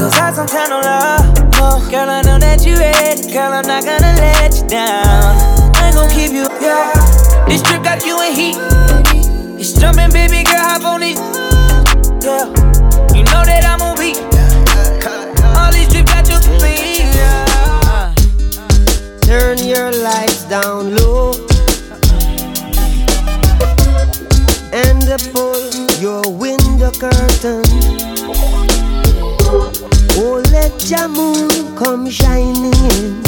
Cause 0.00 0.16
I 0.16 0.32
some 0.32 0.48
kind 0.48 0.72
of 0.72 0.80
love. 0.80 1.90
Girl, 1.90 2.08
I 2.08 2.22
know 2.22 2.38
that 2.38 2.64
you 2.64 2.80
ready. 2.80 3.20
Girl, 3.30 3.52
I'm 3.52 3.68
not 3.68 3.84
gonna 3.84 4.16
let 4.16 4.56
you 4.56 4.66
down. 4.66 5.36
I 5.76 5.92
ain't 5.92 5.94
gon' 5.94 6.08
keep 6.08 6.32
you. 6.32 6.48
Yeah, 6.64 6.88
this 7.52 7.60
trip 7.60 7.84
got 7.84 8.00
you 8.06 8.16
in 8.24 8.32
heat. 8.32 8.56
It's 9.60 9.76
jumping, 9.76 10.08
baby 10.08 10.40
girl, 10.48 10.56
hop 10.56 10.88
on 10.88 11.02
it. 11.04 11.20
Yeah, 12.24 12.48
you 13.12 13.28
know 13.28 13.44
that 13.44 13.68
I'm 13.68 13.84
on 13.84 14.00
beat. 14.00 14.16
All 15.52 15.68
these 15.68 15.92
trips 15.92 16.08
got 16.08 16.24
you 16.32 16.40
beat. 16.64 17.12
Yeah. 17.12 17.53
Turn 19.34 19.58
your 19.58 19.90
lights 19.90 20.44
down 20.44 20.94
low 20.94 21.32
and 24.72 25.02
pull 25.32 25.58
your 25.98 26.22
window 26.30 26.92
curtain. 26.92 27.64
Oh, 30.22 30.40
let 30.52 30.88
your 30.88 31.08
moon 31.08 31.50
come 31.76 32.08
shining 32.08 32.78
in 32.94 33.24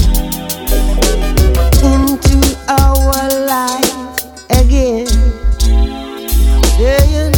into 1.82 2.38
our 2.68 3.26
life 3.50 4.22
again. 4.62 5.09
Saying, 6.78 7.34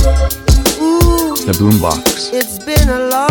ooh, 0.85 1.35
The 1.49 1.57
Boombox. 1.59 2.35
it's 2.35 2.59
been 2.59 2.91
a 2.91 3.09
long, 3.09 3.28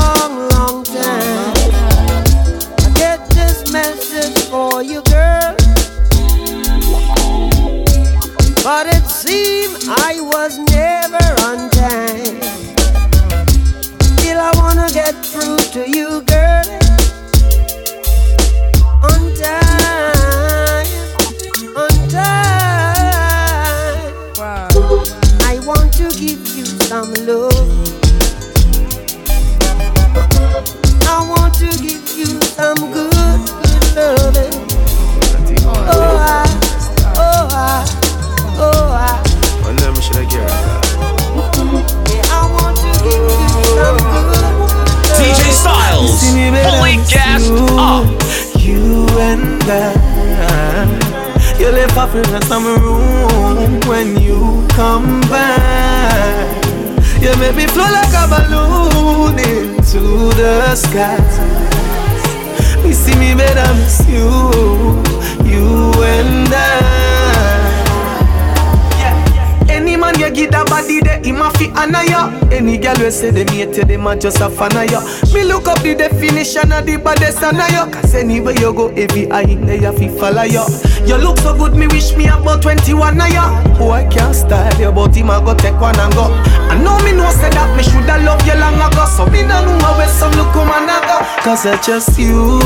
We 73.07 73.11
say 73.11 73.31
them 73.31 73.47
hate 73.47 73.77
you, 73.77 73.85
them 73.85 74.05
a 74.05 74.17
just 74.17 74.41
a 74.41 74.49
fan 74.49 74.75
of 74.75 74.91
ya. 74.91 74.99
Me 75.33 75.45
look 75.45 75.65
up 75.69 75.79
the 75.79 75.95
definition 75.95 76.73
of 76.73 76.85
the 76.85 76.97
baddest 76.97 77.41
on 77.41 77.55
ya. 77.55 77.89
Cause 77.89 78.13
anywhere 78.13 78.53
you 78.59 78.73
go, 78.73 78.89
every 78.89 79.31
eye 79.31 79.55
there 79.63 79.79
you 79.79 79.93
fi 79.97 80.09
follow 80.09 80.43
ya. 80.43 80.67
You 81.07 81.15
look 81.15 81.37
so 81.37 81.55
good, 81.55 81.73
me 81.73 81.87
wish 81.87 82.13
me 82.17 82.27
about 82.27 82.61
21 82.63 83.21
of 83.21 83.31
ya. 83.31 83.63
Oh, 83.79 83.91
I 83.91 84.03
can't 84.11 84.35
style 84.35 84.75
you, 84.77 84.91
but 84.91 85.15
him 85.15 85.29
a 85.29 85.39
go 85.39 85.55
take 85.55 85.79
one 85.79 85.97
and 85.97 86.13
go. 86.15 86.25
I 86.67 86.75
know 86.83 86.99
me 86.99 87.13
know 87.15 87.31
say 87.31 87.47
that 87.47 87.71
me 87.77 87.83
shoulda 87.87 88.19
love 88.27 88.45
you 88.45 88.59
long 88.59 88.75
ago. 88.75 89.05
So 89.07 89.25
me 89.31 89.39
no 89.41 89.55
know 89.55 89.95
where 89.95 90.09
some 90.09 90.35
look 90.35 90.51
come 90.51 90.67
and 90.67 90.91
I 90.91 90.99
go. 91.07 91.23
Cause 91.47 91.65
I 91.65 91.79
just 91.79 92.19
you, 92.19 92.59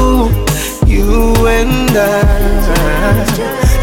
you 0.90 1.38
and 1.46 1.94
I. 1.94 3.22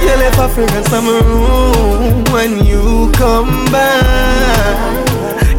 You 0.02 0.10
left 0.18 0.42
a 0.42 0.48
friend 0.48 0.74
in 0.74 0.82
some 0.90 1.06
room 1.06 2.24
when 2.34 2.66
you 2.66 3.12
come 3.14 3.70
back. 3.70 5.07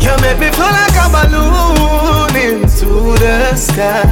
You 0.02 0.16
make 0.22 0.40
me 0.40 0.50
feel 0.52 0.72
like 0.72 0.98
a 0.98 1.08
balloon 1.12 2.36
into 2.36 3.18
the 3.20 3.56
sky. 3.56 4.06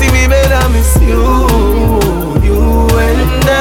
See 0.00 0.10
me 0.12 0.26
better 0.28 0.68
miss 0.70 0.96
you, 1.02 1.20
you 2.40 2.88
and 2.96 3.44
I. 3.44 3.52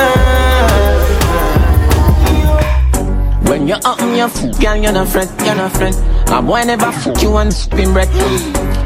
When 3.43 3.67
you 3.67 3.75
up 3.83 3.99
in 3.99 4.15
your 4.15 4.29
foot, 4.29 4.57
girl, 4.61 4.77
you're 4.77 4.93
not 4.93 5.09
friend, 5.09 5.29
you're 5.43 5.55
not 5.55 5.71
friend. 5.73 5.95
A 6.29 6.41
boy 6.41 6.63
never 6.63 6.91
fuck 6.93 7.21
you 7.21 7.35
and 7.37 7.51
spin 7.53 7.91
bread. 7.91 8.07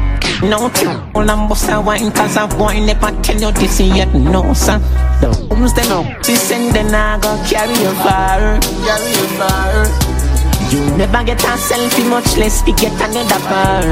No 0.42 0.70
all 1.14 1.30
I'm 1.30 1.48
bust 1.48 1.70
a 1.70 1.80
wine 1.80 2.10
Cause 2.10 2.36
a 2.36 2.46
boy 2.48 2.80
never 2.80 3.12
tell 3.22 3.40
you 3.40 3.52
this 3.52 3.80
yet, 3.80 4.12
no 4.12 4.52
son 4.52 4.80
The 5.20 5.32
homes 5.48 5.72
they 5.74 5.88
know, 5.88 6.04
she 6.22 6.34
send 6.34 6.74
then 6.74 6.94
I 6.94 7.18
go 7.20 7.36
carry 7.48 7.72
you 7.72 7.94
far 8.02 8.60
Carry 8.84 9.10
you 9.10 9.26
far 9.38 10.33
You 10.70 10.80
never 10.96 11.22
get 11.24 11.42
a 11.42 11.56
selfie, 11.56 12.08
much 12.08 12.36
less 12.36 12.62
to 12.62 12.72
get 12.72 12.92
another 13.00 13.40
bar. 13.48 13.84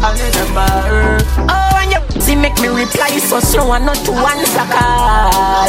Another 0.00 0.46
bar. 0.54 1.18
Oh, 1.48 1.78
and 1.80 1.92
you 2.14 2.20
see 2.20 2.36
make 2.36 2.58
me 2.60 2.68
reply 2.68 3.10
so 3.18 3.40
slow 3.40 3.72
and 3.72 3.86
not 3.86 3.96
to 4.06 4.12
answer 4.12 4.66
call. 4.70 5.66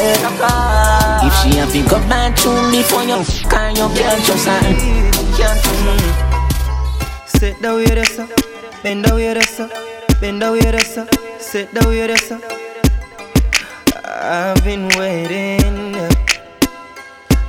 If 1.23 1.33
she 1.41 1.57
have 1.57 1.71
to 1.71 1.81
go 1.89 1.97
bathroom 2.09 2.71
before 2.71 3.03
you 3.03 3.23
can 3.49 3.75
you 3.75 3.87
can't 3.95 4.25
trust 4.25 4.47
her 4.47 4.61
Can't 5.37 5.63
trust 5.63 5.83
her 5.85 7.27
Sit 7.27 7.61
down 7.61 7.75
with 7.77 7.97
us, 7.97 8.17
bend 8.83 9.05
down 9.05 9.15
with 9.15 9.37
us, 9.37 10.19
bend 10.19 10.39
down 10.41 10.53
with 10.53 10.75
us, 10.75 11.43
sit 11.43 11.73
down 11.73 11.87
with 11.89 12.11
us. 12.11 12.31
I've 14.05 14.63
been 14.63 14.87
waiting. 14.89 15.90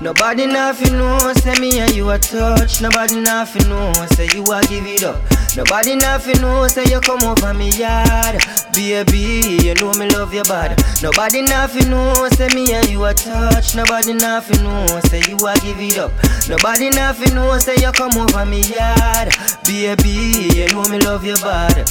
Nobody 0.03 0.47
nothing 0.47 0.95
know, 0.99 1.33
say 1.35 1.55
me 1.61 1.79
and 1.79 1.95
you 1.95 2.11
a 2.11 2.19
touch. 2.19 2.83
Nobody 2.83 3.21
nothing 3.21 3.69
know, 3.69 3.93
say 4.15 4.27
you 4.35 4.43
a 4.51 4.61
give 4.67 4.85
it 4.85 5.05
up. 5.05 5.23
Nobody 5.57 5.95
nothing 5.95 6.41
know, 6.41 6.67
say 6.67 6.85
you 6.91 6.99
come 6.99 7.23
over 7.23 7.55
me 7.55 7.71
yard. 7.71 8.43
Baby, 8.73 9.63
you 9.63 9.75
know 9.77 9.93
me 9.93 10.11
love 10.11 10.35
your 10.35 10.43
body. 10.45 10.75
Nobody 11.05 11.43
nothing 11.43 11.89
know, 11.89 12.29
say 12.35 12.49
me 12.49 12.73
and 12.73 12.89
you 12.89 13.05
a 13.05 13.15
touch. 13.15 13.77
Nobody 13.77 14.15
nothing 14.15 14.65
know, 14.65 14.87
say 15.05 15.23
you 15.29 15.37
a 15.47 15.55
give 15.61 15.79
it 15.79 15.99
up. 15.99 16.11
Nobody 16.49 16.91
nothing 16.91 17.37
know, 17.37 17.57
say 17.59 17.77
you 17.77 17.93
come 17.93 18.17
over 18.19 18.45
me 18.45 18.63
yard. 18.63 19.33
Baby, 19.65 20.51
you 20.53 20.69
know 20.75 20.83
me 20.89 20.99
love 20.99 21.25
your 21.25 21.39
body. 21.39 21.85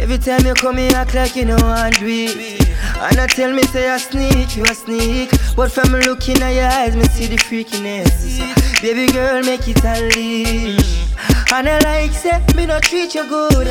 Every 0.00 0.18
time 0.18 0.46
you 0.46 0.54
come, 0.54 0.78
you 0.78 0.88
act 0.90 1.14
like 1.14 1.34
you 1.34 1.44
know 1.44 1.56
I 1.56 1.90
do 1.90 2.06
it. 2.06 2.68
And 2.98 3.18
I 3.18 3.26
tell 3.26 3.52
me 3.52 3.62
say 3.64 3.90
I 3.90 3.98
sneak, 3.98 4.56
you 4.56 4.62
a 4.62 4.74
sneak. 4.74 5.30
But 5.56 5.72
from 5.72 5.90
looking 5.90 6.40
at 6.40 6.54
your 6.54 6.66
eyes, 6.66 6.96
me 6.96 7.04
see 7.04 7.26
the 7.26 7.36
freakiness. 7.36 8.38
Baby 8.80 9.12
girl, 9.12 9.42
make 9.42 9.66
it 9.66 9.82
unleash. 9.84 11.04
And 11.50 11.68
I 11.68 11.78
like 11.80 12.12
say 12.12 12.44
me 12.54 12.66
no 12.66 12.78
treat 12.80 13.14
you 13.14 13.26
good. 13.28 13.68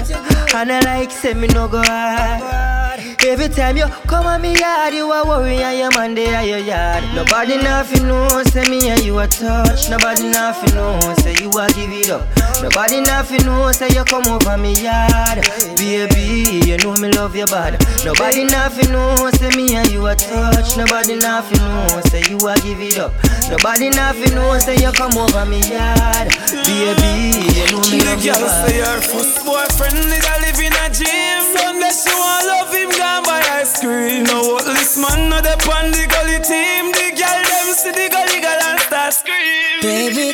And 0.53 0.71
I 0.71 0.79
like 0.81 1.11
say 1.11 1.33
me 1.33 1.47
no 1.47 1.67
go 1.67 1.81
hard. 1.83 2.99
Every 3.25 3.49
time 3.49 3.77
you 3.77 3.85
come 4.07 4.25
on 4.25 4.41
me 4.41 4.57
yard, 4.57 4.93
you 4.93 5.11
a 5.11 5.25
worry 5.25 5.57
and 5.57 5.77
your 5.77 5.91
man 5.91 6.15
there 6.15 6.43
your 6.43 6.57
yard. 6.59 7.03
Nobody 7.15 7.57
nothing 7.57 8.07
know, 8.07 8.27
say 8.43 8.63
me 8.69 8.89
and 8.89 9.03
you 9.03 9.19
a 9.19 9.27
touch. 9.27 9.89
Nobody 9.89 10.29
nothing 10.29 10.73
know, 10.75 10.99
say 11.19 11.35
you 11.39 11.49
a 11.49 11.67
give 11.73 11.91
it 11.91 12.09
up. 12.09 12.25
Nobody 12.61 13.01
nothing 13.01 13.45
know, 13.45 13.71
say 13.71 13.89
you 13.89 14.03
come 14.03 14.25
over 14.27 14.57
me 14.57 14.73
yard. 14.81 15.45
Baby, 15.77 16.65
you 16.65 16.77
know 16.77 16.93
me 16.95 17.09
love 17.11 17.35
you 17.35 17.45
bad. 17.45 17.79
Nobody 18.03 18.45
nothing 18.45 18.91
know, 18.91 19.29
say 19.33 19.49
me 19.55 19.75
and 19.75 19.91
you 19.91 20.05
a 20.07 20.15
touch. 20.15 20.77
Nobody 20.77 21.15
nothing 21.15 21.59
know, 21.59 22.01
say 22.09 22.23
you 22.29 22.37
a 22.47 22.55
give 22.61 22.81
it 22.81 22.97
up. 22.97 23.13
Nobody 23.49 23.89
nothing 23.89 24.33
know, 24.35 24.57
say 24.59 24.77
you 24.77 24.91
come 24.93 25.17
over 25.17 25.45
me 25.45 25.59
yard. 25.69 26.29
Baby, 26.65 27.66
you 27.67 27.75
know 27.75 27.83
me 27.91 27.99
love 28.05 28.23
you 28.23 28.31
bad. 28.31 28.67
say 28.67 28.79
her 28.79 29.01
first 29.01 29.43
boyfriend 29.45 29.97
is 29.99 30.23
a 30.23 30.35
live 30.41 30.59
in 30.59 30.71
a 30.71 30.87
gym. 30.89 31.39
Sunday 31.51 31.91
she 31.91 32.11
want 32.15 32.45
love 32.47 32.73
him 32.73 32.89
gone 32.95 33.23
by 33.23 33.41
ice 33.59 33.79
cream. 33.79 34.23
No 34.23 34.41
what 34.55 34.65
this 34.65 34.97
man 34.97 35.29
no 35.29 35.41
dep 35.41 35.67
on 35.67 35.91
the 35.91 36.07
gully 36.07 36.39
team. 36.39 36.91
The 36.95 37.11
girl 37.11 37.39
them 37.43 37.67
see 37.75 37.91
the 37.91 38.07
gully 38.07 38.39
girl 38.39 38.61
and 38.71 38.79
start 38.79 39.13
scream. 39.13 39.81
Baby, 39.81 40.33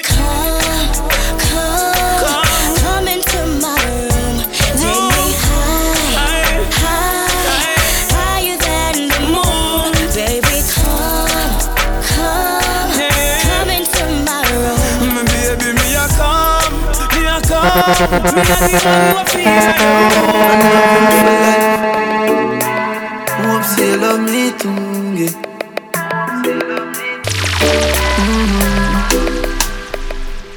Me. 17.73 17.81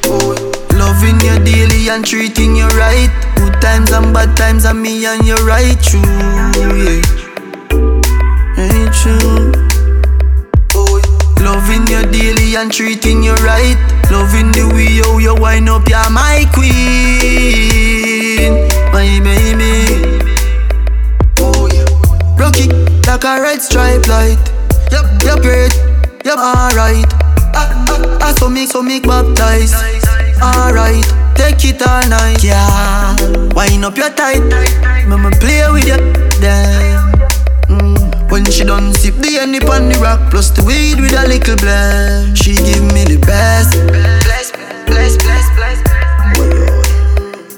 Oh, 0.04 0.36
loving 0.74 1.18
you 1.22 1.38
daily 1.42 1.88
and 1.88 2.04
treating 2.04 2.54
you 2.54 2.68
right. 2.76 3.08
Good 3.36 3.62
times 3.62 3.92
and 3.92 4.12
bad 4.12 4.36
times, 4.36 4.70
me 4.74 5.06
and 5.06 5.24
you 5.24 5.36
right 5.36 5.82
yeah. 5.94 7.00
Oh, 10.74 11.00
loving 11.40 11.86
you 11.86 12.02
daily 12.12 12.56
and 12.56 12.70
treating 12.70 13.22
you 13.22 13.32
right. 13.36 13.95
Loving 14.10 14.52
the 14.52 14.64
way 14.74 15.00
how 15.02 15.18
you 15.18 15.34
wind 15.34 15.68
up, 15.68 15.88
you're 15.88 16.10
my 16.10 16.46
queen, 16.54 18.52
my 18.92 19.18
baby. 19.20 19.84
Oh 21.38 21.68
yeah. 21.72 21.84
Rock 22.38 22.58
it 22.58 22.70
like 23.06 23.24
a 23.24 23.40
red 23.40 23.60
stripe 23.60 24.06
light. 24.06 24.38
Yep, 24.92 25.22
yep, 25.22 25.40
great. 25.42 25.74
Yep, 26.24 26.38
alright. 26.38 27.06
I, 27.54 27.66
I, 27.88 28.28
I 28.28 28.32
so 28.32 28.48
make, 28.48 28.68
so 28.68 28.82
make 28.82 29.04
baptize. 29.04 29.74
Alright, 30.40 31.04
take 31.34 31.64
it 31.64 31.82
all 31.86 32.06
night. 32.08 32.44
Yeah, 32.44 33.16
wind 33.54 33.84
up 33.84 33.96
your 33.96 34.10
tight. 34.10 34.42
Mama 35.08 35.30
play 35.40 35.68
with 35.72 35.86
you. 35.86 35.96
Damn. 36.40 36.95
When 38.28 38.44
she 38.44 38.64
done 38.64 38.92
sip 38.92 39.14
the 39.14 39.38
honey 39.38 39.60
on 39.60 39.88
the 39.88 39.98
rock 40.02 40.30
plus 40.30 40.50
the 40.50 40.62
weed 40.64 41.00
with 41.00 41.14
a 41.14 41.26
little 41.26 41.56
blend, 41.56 42.36
she 42.36 42.54
give 42.56 42.82
me 42.92 43.04
the 43.04 43.18
best. 43.24 43.72
Bless, 44.26 44.52
bless, 44.86 45.16
bless, 45.16 45.46
bless. 45.56 45.78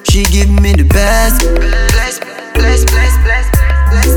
She 0.09 0.25
give 0.25 0.51
me 0.51 0.73
the 0.73 0.85
best. 0.85 1.41
Bless, 1.41 2.21
bless, 2.55 2.85
bless, 2.85 3.17
bless, 3.25 3.47
bless. 3.91 4.17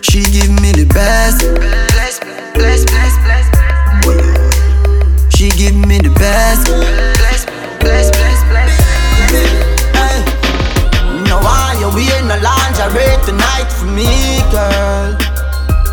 She 0.00 0.22
give 0.30 0.50
me 0.62 0.72
the 0.72 0.84
best. 0.86 1.40
Bless, 1.40 2.20
bless, 2.54 2.84
bless, 2.86 3.14
bless. 3.26 3.46
She 5.34 5.50
give 5.50 5.74
me 5.74 5.98
the 5.98 6.10
best. 6.10 6.66
Bless, 6.68 7.44
bless, 7.80 8.10
bless, 8.14 8.40
bless. 8.48 8.70
Hey. 9.98 10.22
No 11.26 11.40
why 11.40 11.76
you 11.80 11.88
wear 11.90 12.22
no 12.22 12.36
lingerie 12.38 13.18
tonight 13.26 13.70
for 13.72 13.86
me, 13.86 14.40
girl. 14.50 15.31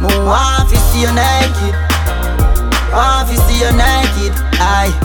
Mo 0.01 0.07
want 0.25 0.69
to 0.69 0.77
see 0.77 1.01
you 1.01 1.11
naked. 1.11 1.75
Want 2.95 3.27
to 3.27 3.35
see 3.45 3.59
you 3.59 3.71
naked. 3.75 4.31
Aye. 4.63 4.95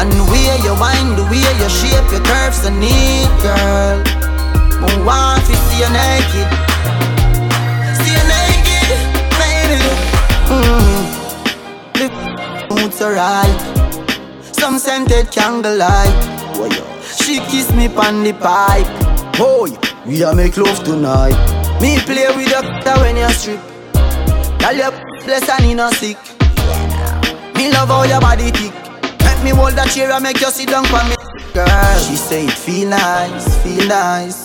And 0.00 0.10
the 0.10 0.24
way 0.30 0.50
you 0.66 0.74
wind, 0.82 1.16
the 1.16 1.22
way 1.30 1.46
you 1.60 1.68
shape 1.70 2.10
your 2.10 2.24
curves, 2.26 2.66
I 2.66 2.74
need, 2.74 3.30
girl. 3.38 4.02
Mo 4.82 4.90
want 5.06 5.46
to 5.46 5.54
see 5.54 5.78
you 5.78 5.90
naked. 5.94 6.48
See 8.02 8.12
you 8.18 8.24
naked, 8.34 8.98
baby. 9.38 9.78
Mm. 10.50 11.06
The 11.94 12.74
moods 12.74 13.00
are 13.00 13.14
right. 13.14 13.58
Some 14.52 14.78
scented 14.80 15.30
candlelight. 15.30 16.10
Oh 16.58 16.66
yo, 16.66 16.84
she 17.00 17.38
kiss 17.46 17.70
me 17.72 17.88
pon 17.88 18.24
the 18.24 18.32
pipe. 18.32 18.90
Boy, 19.38 19.70
we 20.04 20.24
a 20.24 20.34
make 20.34 20.56
love 20.56 20.82
tonight. 20.82 21.38
Me 21.80 21.98
play 22.00 22.26
with 22.34 22.50
the 22.50 22.92
when 23.00 23.16
you 23.16 23.28
strip. 23.30 23.75
Girl, 24.66 24.74
you 24.74 24.90
bless 25.24 25.48
and 25.48 25.70
you 25.70 25.76
no 25.76 25.90
sick. 25.92 26.18
Me 27.54 27.70
love 27.70 27.86
how 27.86 28.02
your 28.02 28.20
body 28.20 28.50
tick. 28.50 28.74
Make 29.22 29.44
me 29.44 29.50
hold 29.50 29.74
that 29.78 29.92
chair 29.94 30.10
and 30.10 30.24
make 30.24 30.40
you 30.40 30.50
sit 30.50 30.68
down 30.68 30.84
for 30.86 30.98
me. 31.06 31.14
Girl, 31.54 31.98
she 32.02 32.16
say 32.16 32.46
it 32.46 32.50
feel 32.50 32.88
nice, 32.88 33.46
feel 33.62 33.86
nice. 33.86 34.42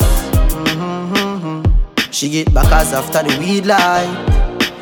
Mm-hmm. 0.78 1.66
She 2.12 2.30
get 2.30 2.54
back 2.54 2.72
as 2.72 2.94
after 2.94 3.24
the 3.24 3.36
weed 3.40 3.66
light. 3.66 4.06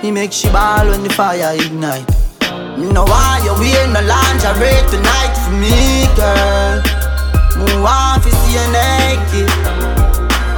Me 0.04 0.12
make 0.12 0.34
she 0.34 0.52
ball 0.52 0.86
when 0.90 1.04
the 1.04 1.10
fire 1.10 1.56
ignite. 1.56 2.04
Me 2.78 2.92
know 2.92 3.06
why 3.06 3.40
you 3.40 3.56
wear 3.56 3.88
no 3.88 4.04
lingerie 4.04 4.84
tonight 4.92 5.36
for 5.40 5.56
me, 5.56 6.04
girl. 6.20 6.84
Me 7.64 7.80
want 7.80 8.24
to 8.24 8.32
see 8.44 8.60
you 8.60 8.68
naked. 8.76 9.48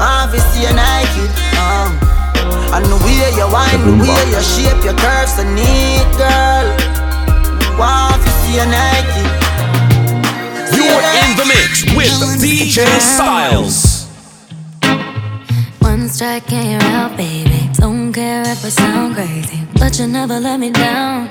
Want 0.01 0.33
to 0.33 0.41
see 0.41 0.65
you 0.65 0.73
naked. 0.73 1.29
Um. 1.61 2.20
And 2.73 2.85
the 2.85 2.95
way 3.03 3.27
you 3.35 3.47
wind, 3.51 3.83
the 3.83 3.93
way 3.99 4.21
you 4.31 4.41
shape 4.41 4.81
your 4.83 4.95
curves, 4.95 5.35
I 5.37 5.43
need, 5.59 6.07
girl. 6.15 6.65
Want 7.77 8.21
to 8.23 8.29
see 8.39 8.55
you 8.55 8.65
naked. 8.65 9.27
You're 10.75 11.03
in 11.19 11.29
the 11.35 11.45
mix 11.51 11.83
with 11.95 12.13
DJ 12.39 12.85
StyleZ. 12.99 14.07
One 15.81 16.07
strike 16.07 16.51
and 16.53 16.71
you're 16.71 16.91
out, 16.91 17.17
baby. 17.17 17.69
Don't 17.73 18.13
care 18.13 18.43
if 18.43 18.63
I 18.63 18.69
sound 18.69 19.15
crazy, 19.15 19.59
but 19.79 19.99
you 19.99 20.07
never 20.07 20.39
let 20.39 20.59
me 20.59 20.71
down. 20.71 21.29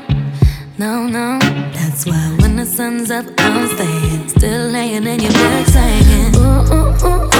No, 0.76 1.07
no, 1.07 1.38
that's 1.72 2.05
why 2.07 2.36
when 2.41 2.57
the 2.57 2.66
sun's 2.66 3.11
up, 3.11 3.24
I'm 3.38 3.66
staying. 3.76 4.28
Still 4.28 4.68
laying 4.68 5.07
in 5.07 5.20
your 5.20 5.32
bed 5.32 5.66
singing. 5.66 6.36
Ooh, 6.36 6.74
ooh, 6.74 7.07
ooh, 7.07 7.30
ooh. 7.34 7.39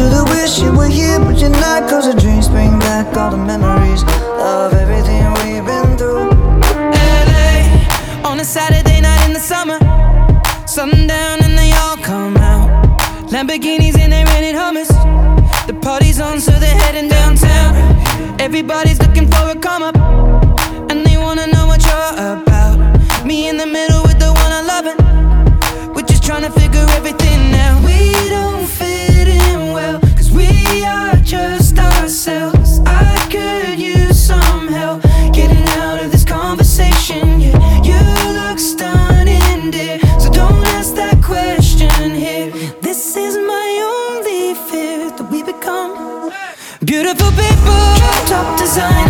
To 0.00 0.08
the 0.08 0.24
wish 0.30 0.58
you 0.58 0.72
were 0.72 0.88
here, 0.88 1.18
but 1.20 1.36
you're 1.38 1.50
not. 1.50 1.90
Cause 1.90 2.06
the 2.10 2.18
dreams 2.18 2.48
bring 2.48 2.78
back 2.78 3.14
all 3.18 3.30
the 3.30 3.36
memories 3.36 4.02
of 4.02 4.72
everything 4.72 5.28
we've 5.40 5.62
been 5.62 5.98
through. 5.98 6.30
LA, 7.28 8.24
on 8.24 8.40
a 8.40 8.44
Saturday 8.44 9.02
night 9.02 9.22
in 9.26 9.34
the 9.34 9.44
summer. 9.52 9.78
Sundown 10.66 11.44
and 11.44 11.52
they 11.52 11.72
all 11.82 11.98
come 11.98 12.34
out. 12.38 12.98
Lamborghinis 13.28 13.98
and 13.98 14.10
they 14.14 14.24
rented 14.24 14.54
hummus. 14.54 14.88
The 15.66 15.74
party's 15.74 16.18
on, 16.18 16.40
so 16.40 16.52
they're 16.52 16.80
heading 16.84 17.10
downtown. 17.10 17.76
Everybody's 18.40 18.98
looking 19.00 19.28
for 19.28 19.50
a 19.50 19.54
come 19.54 19.82
up, 19.82 19.96
and 20.90 21.04
they 21.04 21.18
wanna 21.18 21.46
know 21.48 21.66
what 21.66 21.84
you're 21.84 22.12
about. 22.38 22.78
Me 23.26 23.50
in 23.50 23.58
the 23.58 23.66
middle 23.66 24.02
with 24.04 24.18
the 24.18 24.32
one 24.32 24.50
I 24.60 24.62
loving. 24.72 25.92
We're 25.94 26.08
just 26.08 26.24
trying 26.24 26.44
to 26.48 26.52
figure 26.58 26.86
everything 26.96 27.54
out. 27.54 27.84
We 27.84 28.14
don't 28.30 28.59
well, 29.80 30.00
cause 30.18 30.30
we 30.30 30.84
are 30.84 31.16
just 31.36 31.78
ourselves. 31.78 32.80
I 32.86 33.16
could 33.34 33.78
use 33.78 34.18
some 34.30 34.68
help 34.68 35.02
getting 35.32 35.66
out 35.82 35.98
of 36.04 36.08
this 36.12 36.24
conversation. 36.24 37.40
Yeah, 37.40 37.58
you 37.88 38.00
look 38.40 38.58
stunning, 38.58 39.70
dear. 39.70 39.98
So 40.22 40.28
don't 40.40 40.64
ask 40.78 40.94
that 41.02 41.18
question 41.22 42.10
here. 42.24 42.50
This 42.86 43.16
is 43.16 43.34
my 43.52 43.68
only 43.96 44.42
fear 44.68 45.10
that 45.16 45.26
we 45.32 45.42
become 45.42 45.92
beautiful 46.84 47.30
people. 47.42 47.82
Top 48.32 48.58
designer 48.58 49.09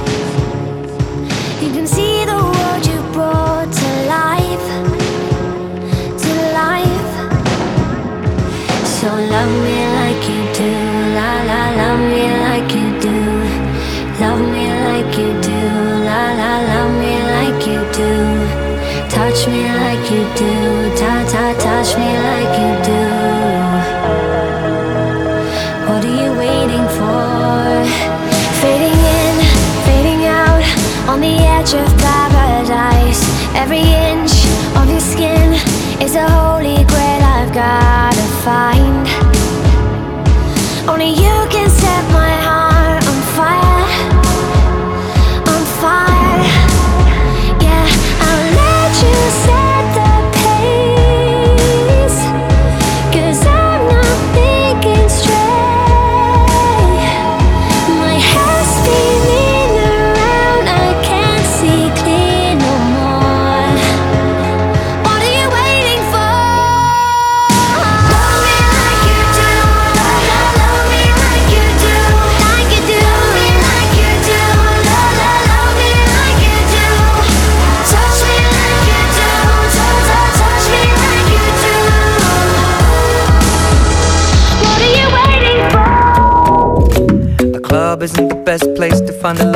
Love 9.41 9.63
me 9.63 9.79
like 9.97 10.23
you 10.29 10.41
do, 10.59 10.71
la 11.17 11.31
la, 11.49 11.61
love 11.81 12.03
me 12.11 12.25
like 12.45 12.71
you 12.77 12.89
do, 13.05 13.17
love 14.21 14.43
me 14.53 14.65
like 14.87 15.17
you 15.17 15.29
do, 15.49 15.59
la 16.07 16.23
la, 16.39 16.53
love 16.71 16.93
me 17.01 17.15
like 17.35 17.61
you 17.71 17.81
do, 17.99 18.11
touch 19.09 19.39
me 19.51 19.63
like 19.81 20.05
you 20.13 20.23
do, 20.41 20.53
ta 20.99 21.13
ta, 21.31 21.45
touch 21.65 21.89
me 22.01 22.09
like 22.27 22.53
you 22.61 22.71
do. 22.89 23.03
What 25.87 26.01
are 26.05 26.17
you 26.23 26.31
waiting 26.43 26.87
for? 26.97 27.65
Fading 28.61 28.99
in, 29.21 29.35
fading 29.87 30.23
out, 30.41 30.63
on 31.09 31.19
the 31.19 31.35
edge 31.55 31.73
of 31.73 31.89
paradise. 31.97 33.23
Every 33.55 33.85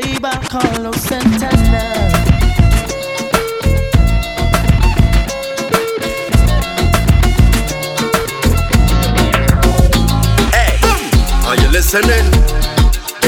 play 0.00 0.18
by 0.18 0.36
Carlos 0.48 0.96
Santana. 0.96 1.82
Hey, 10.52 10.76
are 11.46 11.56
you 11.56 11.68
listening? 11.70 12.26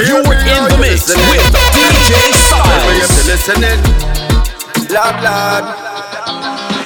You 0.06 0.16
are 0.16 0.34
in 0.34 0.62
the 0.68 0.78
mix 0.80 1.08
with 1.08 1.52
DJ 1.74 2.12
StyleZ. 2.48 3.26
listening? 3.26 3.80
Lad, 4.90 5.22
lad. 5.22 5.64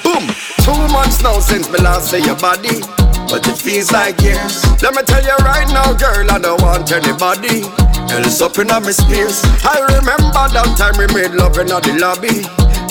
Boom! 0.02 0.26
Two 0.62 0.92
months 0.92 1.22
now 1.22 1.38
since 1.40 1.70
me 1.70 1.78
last 1.78 2.10
see 2.10 2.24
your 2.24 2.36
body, 2.36 2.80
but 3.28 3.46
it 3.46 3.58
feels 3.58 3.92
like 3.92 4.20
years. 4.20 4.64
Let 4.82 4.94
me 4.94 5.02
tell 5.02 5.22
you 5.22 5.36
right 5.44 5.68
now, 5.68 5.92
girl, 5.94 6.30
I 6.30 6.38
don't 6.38 6.60
want 6.62 6.90
anybody 6.92 7.85
else 8.12 8.40
up 8.40 8.58
in 8.58 8.68
my 8.68 8.90
space. 8.90 9.42
I 9.64 9.80
remember 9.98 10.44
that 10.52 10.74
time 10.78 10.96
we 10.98 11.06
made 11.14 11.32
love 11.34 11.58
in 11.58 11.66
the 11.68 11.98
lobby. 12.00 12.46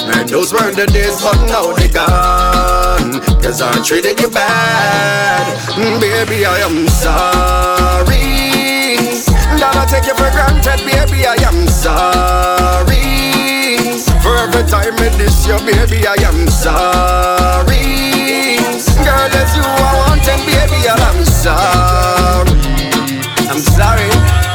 Man, 0.08 0.28
those 0.28 0.54
were 0.54 0.72
the 0.72 0.86
days, 0.88 1.22
but 1.22 1.38
now 1.48 1.74
they 1.74 1.88
gone. 1.90 3.22
Cause 3.42 3.62
I 3.62 3.82
treated 3.84 4.20
you 4.20 4.30
bad. 4.30 5.58
Mm, 5.74 6.00
baby, 6.00 6.46
I 6.46 6.60
am 6.62 6.88
sorry. 6.90 8.22
That 9.58 9.74
I 9.74 9.86
take 9.88 10.06
you 10.06 10.16
for 10.16 10.30
granted, 10.30 10.84
baby, 10.86 11.26
I 11.26 11.36
am 11.48 11.68
sorry. 11.68 13.02
For 14.22 14.36
every 14.38 14.66
time 14.70 14.94
I 15.00 15.10
diss 15.18 15.48
you, 15.48 15.58
baby, 15.66 16.06
I 16.06 16.16
am 16.28 16.48
sorry. 16.50 17.82
Girl, 19.02 19.32
it's 19.32 19.56
you 19.56 19.64
I 19.64 19.92
want, 20.06 20.28
and 20.28 20.44
baby, 20.46 20.82
I'm 20.90 21.26
sorry. 21.26 22.52
I'm 23.50 23.62
sorry. 23.62 24.55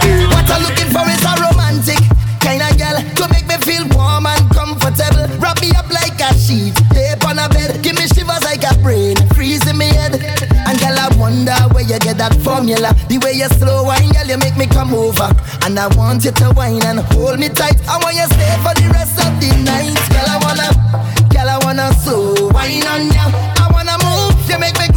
a 7.40 7.48
bed. 7.48 7.82
Give 7.82 7.96
me 7.96 8.06
shivers 8.06 8.44
like 8.44 8.62
a 8.64 8.76
brain, 8.78 9.16
freezing 9.34 9.78
me 9.78 9.88
head. 9.88 10.20
And 10.68 10.78
girl, 10.78 10.98
I 10.98 11.08
wonder 11.16 11.56
where 11.72 11.84
you 11.84 11.98
get 11.98 12.18
that 12.18 12.36
formula. 12.44 12.92
The 13.08 13.18
way 13.24 13.32
you 13.32 13.48
slow 13.56 13.84
wine, 13.84 14.12
girl, 14.12 14.28
you 14.28 14.38
make 14.38 14.56
me 14.56 14.66
come 14.66 14.92
over. 14.92 15.32
And 15.64 15.78
I 15.78 15.88
want 15.96 16.24
you 16.24 16.32
to 16.32 16.52
wine 16.52 16.84
and 16.84 17.00
hold 17.16 17.40
me 17.40 17.48
tight. 17.48 17.80
I 17.88 17.96
want 17.98 18.16
you 18.16 18.28
stay 18.28 18.54
for 18.60 18.74
the 18.76 18.88
rest 18.92 19.16
of 19.24 19.32
the 19.40 19.50
night. 19.64 19.96
Girl, 20.12 20.28
I 20.28 20.36
wanna, 20.44 20.68
girl, 21.32 21.48
I 21.48 21.58
wanna 21.64 21.88
so 22.04 22.52
wine 22.52 22.84
on 22.86 23.08
you. 23.08 23.26
I 23.56 23.66
wanna 23.72 23.96
move, 24.04 24.36
you 24.48 24.58
make 24.58 24.76
me 24.78 24.89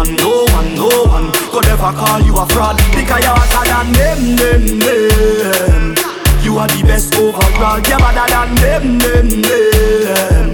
one, 0.00 0.16
no 0.16 0.44
one, 0.56 0.74
no 0.74 0.88
one, 1.12 1.30
could 1.52 1.66
ever 1.66 1.92
call 1.92 2.20
you 2.20 2.36
a 2.36 2.46
fraud 2.46 2.76
because 2.96 3.20
you're 3.20 3.36
hotter 3.36 3.64
than 3.68 3.92
them, 3.92 4.36
them, 4.36 4.64
them. 4.80 5.94
You 6.42 6.56
are 6.56 6.68
the 6.68 6.82
best 6.86 7.14
overall. 7.16 7.80
You're 7.84 7.98
better 8.00 8.26
than 8.32 8.54
them, 8.64 8.98
them, 8.98 9.28
them. 9.44 10.48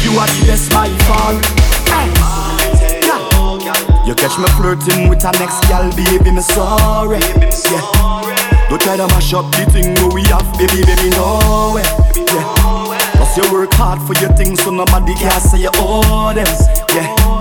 You 0.00 0.16
are 0.16 0.26
the 0.26 0.44
best 0.48 0.72
by 0.72 0.88
far. 1.04 1.34
Yeah. 1.92 2.08
You 4.06 4.14
catch 4.14 4.38
me 4.38 4.46
flirting 4.56 5.08
with 5.08 5.24
a 5.24 5.32
next 5.32 5.60
gal, 5.68 5.90
baby, 5.92 6.30
me 6.30 6.40
sorry. 6.40 7.20
Yeah. 7.68 7.84
Don't 8.70 8.80
try 8.80 8.96
to 8.96 9.06
mash 9.08 9.34
up 9.34 9.50
the 9.52 9.66
thing 9.70 9.92
we 10.14 10.22
have, 10.32 10.48
baby, 10.56 10.84
baby, 10.86 11.10
no 11.10 11.74
way. 11.74 11.84
Yeah. 12.16 13.12
Cause 13.18 13.36
you 13.36 13.52
work 13.52 13.72
hard 13.74 14.00
for 14.02 14.14
your 14.22 14.32
things, 14.36 14.62
so 14.62 14.70
nobody 14.70 15.14
can 15.14 15.40
say 15.40 15.58
you 15.60 15.70
owe 15.74 16.32
them. 16.32 16.46
Yeah. 16.94 17.35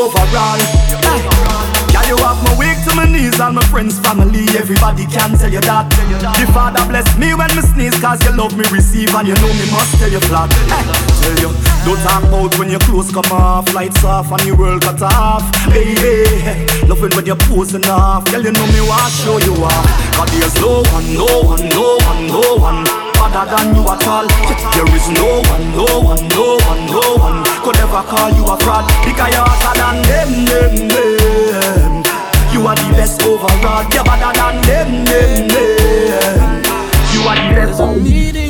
Overall, 0.00 0.56
hey. 0.56 1.60
Yeah, 1.92 2.08
you 2.08 2.16
have 2.24 2.40
my 2.40 2.56
weak 2.56 2.80
to 2.88 2.96
my 2.96 3.04
knees 3.04 3.38
and 3.38 3.54
my 3.56 3.64
friends, 3.68 3.98
family, 4.00 4.48
everybody 4.56 5.04
can 5.04 5.36
tell 5.36 5.52
you 5.52 5.60
that. 5.60 5.92
The 6.40 6.46
Father 6.56 6.80
bless 6.88 7.04
me 7.18 7.34
when 7.34 7.52
me 7.52 7.60
sneeze, 7.60 8.00
cause 8.00 8.16
you 8.24 8.32
love 8.32 8.56
me 8.56 8.64
receive 8.72 9.12
and 9.12 9.28
you 9.28 9.34
know 9.34 9.52
me 9.52 9.66
must 9.68 10.00
tell 10.00 10.08
you 10.08 10.20
flat. 10.24 10.48
Hey. 10.72 10.88
Tell 11.20 11.36
you, 11.44 11.50
don't 11.84 12.00
talk 12.00 12.24
about 12.24 12.56
when 12.58 12.70
your 12.70 12.80
clothes 12.80 13.12
come 13.12 13.28
off, 13.28 13.74
lights 13.74 14.02
off 14.02 14.32
and 14.32 14.40
your 14.46 14.56
world 14.56 14.80
cut 14.80 15.02
off. 15.02 15.44
Hey, 15.68 15.92
hey. 15.92 16.66
Loving 16.88 17.12
when 17.12 17.26
you're 17.26 17.36
posing 17.52 17.84
off, 17.84 18.24
girl, 18.32 18.40
you 18.40 18.52
know 18.52 18.66
me 18.72 18.80
want 18.88 19.12
show 19.12 19.36
you 19.36 19.52
off. 19.60 19.84
Cause 20.16 20.32
there's 20.32 20.56
no 20.64 20.80
one, 20.96 21.12
no 21.12 21.28
one, 21.44 21.68
no 21.68 22.00
one, 22.08 22.26
no 22.26 22.56
one 22.56 23.09
other 23.32 23.56
than 23.56 23.74
you 23.74 23.82
at 23.88 24.06
all. 24.06 24.26
There 24.74 24.90
is 24.94 25.08
no 25.10 25.42
one, 25.46 25.64
no 25.72 25.86
one, 26.00 26.28
no 26.28 26.58
one, 26.66 26.86
no 26.86 27.16
one 27.16 27.44
could 27.62 27.76
ever 27.78 28.02
call 28.02 28.30
you 28.30 28.44
a 28.46 28.56
fraud 28.58 28.84
because 29.04 29.30
you're 29.32 29.46
hotter 29.46 29.74
than 29.78 29.96
them, 30.02 30.30
them, 30.44 30.88
them. 30.88 32.02
You 32.52 32.66
are 32.66 32.74
the 32.74 32.90
best 32.96 33.22
overall. 33.22 33.84
You're 33.92 34.04
better 34.04 34.32
than 34.34 34.60
them, 34.66 35.04
them, 35.04 35.48
them. 35.48 36.64
You 37.12 37.20
are 37.28 37.36
the 37.36 37.54
best. 37.54 38.49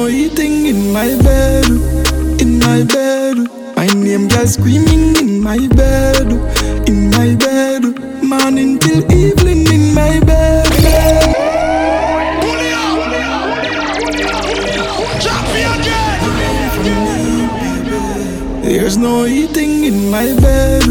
There's 0.00 0.08
no 0.08 0.16
eating 0.16 0.64
in 0.64 0.92
my 0.94 1.08
bed, 1.22 1.66
in 2.40 2.58
my 2.58 2.82
bed. 2.84 3.36
My 3.76 3.86
name 3.86 4.28
girl 4.28 4.46
screaming 4.46 5.14
in 5.16 5.42
my 5.42 5.58
bed, 5.76 6.32
in 6.88 7.10
my 7.10 7.34
bed. 7.36 7.82
Morning 8.22 8.78
till 8.78 9.04
evening 9.12 9.70
in 9.70 9.92
my 9.92 10.18
bed. 10.20 10.64
There's 18.62 18.96
no 18.96 19.26
eating 19.26 19.84
in 19.84 20.10
my 20.10 20.32
bed, 20.40 20.84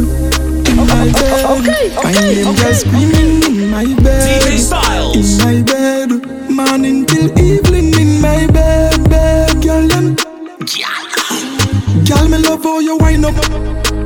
in 0.70 0.78
my 0.86 1.10
bed. 1.18 1.66
My 2.04 2.12
name 2.12 2.56
girl 2.56 2.74
screaming 2.76 3.42
in 3.44 3.70
my 3.72 3.86
bed, 4.04 4.54
in 5.16 5.38
my 5.40 5.62
bed. 5.64 6.10
Morning 6.52 7.08
till 7.08 7.32
evening 7.40 7.94
in 8.00 8.22
my 8.22 8.46
bed, 8.48 8.60
bed. 8.60 8.79
Girl, 12.10 12.28
me 12.28 12.38
love 12.40 12.64
how 12.64 12.80
you 12.80 12.98
wind 12.98 13.24
up 13.24 13.36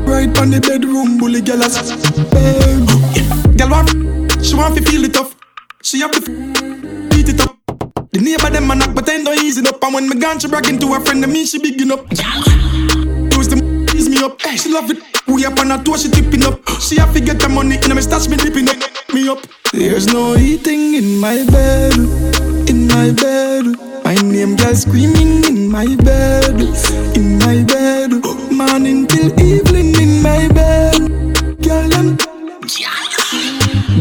Right 0.06 0.38
on 0.38 0.52
the 0.52 0.60
bedroom 0.60 1.18
bully 1.18 1.42
girl 1.42 1.64
as 1.64 1.80
Girl, 3.58 3.70
want 3.70 3.90
she 4.46 4.56
want 4.56 4.76
to 4.76 4.82
feel 4.84 5.06
it 5.06 5.14
tough 5.14 5.36
She 5.82 6.02
have 6.02 6.12
to 6.12 6.22
Beat 7.10 7.30
it 7.30 7.42
up. 7.42 7.58
The 8.12 8.20
neighbor 8.20 8.50
them 8.50 8.68
man 8.68 8.80
but 8.80 8.96
pretend 8.96 9.24
no 9.24 9.34
easy 9.34 9.66
up. 9.68 9.82
And 9.84 9.94
when 9.94 10.10
me 10.10 10.20
gone, 10.20 10.40
she 10.40 10.48
bragging 10.48 10.80
to 10.80 10.94
her 10.94 11.00
friend, 11.00 11.24
and 11.24 11.32
me 11.32 11.46
she 11.46 11.60
bigging 11.60 11.92
up. 11.92 12.10
Use 12.12 13.48
the 13.48 13.90
ease 13.96 14.10
me 14.10 14.24
up. 14.24 14.40
She 14.42 14.70
love 14.72 14.90
it. 14.92 15.02
We 15.28 15.46
up 15.46 15.60
on 15.60 15.70
her 15.70 15.84
toe, 15.84 15.98
she 15.98 16.10
tipping 16.10 16.44
up. 16.44 16.60
She 16.80 16.98
have 16.98 17.14
to 17.14 17.20
get 17.20 17.40
the 17.40 17.50
money, 17.50 17.78
and 17.78 17.96
me 17.96 18.02
stash 18.02 18.28
me 18.28 18.38
dipping 18.38 18.70
up. 18.70 18.78
Me 19.14 19.30
up. 19.30 19.40
There's 19.72 20.08
no 20.08 20.36
eating 20.36 20.96
in 20.96 21.20
my 21.20 21.44
bed, 21.46 21.98
in 22.70 22.88
my 22.88 23.12
bed. 23.12 23.93
My 24.14 24.22
name 24.22 24.56
girl 24.56 24.76
screaming 24.76 25.44
in 25.46 25.72
my 25.72 25.88
bed, 25.96 26.62
in 27.18 27.40
my 27.40 27.64
bed. 27.64 28.12
Morning 28.52 29.08
till 29.08 29.34
evening 29.42 29.96
in 30.00 30.22
my 30.22 30.48
bed. 30.50 31.00
Girl, 31.64 31.90
them. 31.90 32.18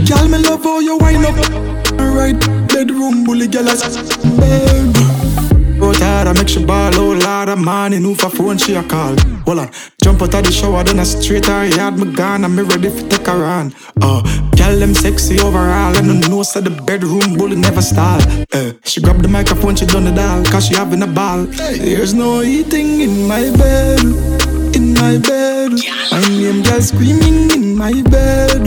Girl, 0.05 0.29
me 0.29 0.37
love 0.37 0.65
how 0.65 0.81
you 0.81 0.99
wind 0.99 1.25
up. 1.25 1.99
Alright, 1.99 2.39
bedroom 2.69 3.25
bully, 3.25 3.49
girl, 3.49 3.67
I 3.67 3.75
bed. 4.39 4.72
Morning, 7.83 8.03
who 8.03 8.15
for 8.15 8.31
phone 8.31 8.59
she 8.59 8.75
a 8.75 8.83
call. 8.85 9.17
Hold 9.45 9.59
on, 9.59 9.71
jump 10.05 10.23
out 10.23 10.35
of 10.35 10.45
the 10.45 10.53
shower, 10.53 10.85
then 10.85 11.01
I 11.01 11.03
straight 11.03 11.47
her 11.47 11.67
yard, 11.67 11.99
me 11.99 12.13
gone, 12.13 12.45
and 12.45 12.55
me 12.55 12.63
ready 12.63 12.89
for 12.89 13.03
take 13.09 13.27
her 13.27 13.45
on. 13.45 13.75
Oh, 14.01 14.23
girl, 14.57 14.79
them 14.79 14.95
sexy 14.95 15.41
overall, 15.41 15.97
and 15.97 16.09
the 16.09 16.29
nose 16.29 16.55
of 16.55 16.63
the 16.63 16.71
bedroom 16.71 17.35
bully 17.37 17.57
never 17.57 17.83
stall. 17.83 18.21
Uh, 18.53 18.73
she 18.85 19.01
grab 19.01 19.21
the 19.21 19.27
microphone, 19.27 19.75
she 19.75 19.87
done 19.87 20.05
the 20.05 20.13
dial, 20.13 20.45
cause 20.45 20.67
she 20.69 20.75
having 20.77 21.03
a 21.03 21.09
ball. 21.09 21.43
There's 21.47 22.15
no 22.15 22.43
eating 22.43 23.01
in 23.01 23.27
my 23.27 23.51
bed, 23.57 24.03
in 24.77 24.95
my 24.95 25.19
bed. 25.19 25.73
My 26.13 26.23
name 26.29 26.63
girl 26.63 26.81
screaming 26.81 27.51
in 27.51 27.77
my 27.77 28.01
bed, 28.15 28.63